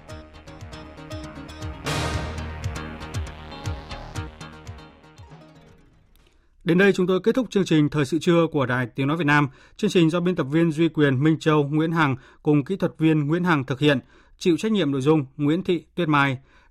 [6.64, 9.16] Đến đây chúng tôi kết thúc chương trình Thời sự trưa của Đài Tiếng Nói
[9.16, 9.48] Việt Nam.
[9.76, 12.92] Chương trình do biên tập viên Duy Quyền, Minh Châu, Nguyễn Hằng cùng kỹ thuật
[12.98, 13.98] viên Nguyễn Hằng thực hiện.
[14.38, 16.38] Chịu trách nhiệm nội dung Nguyễn Thị Tuyết Mai.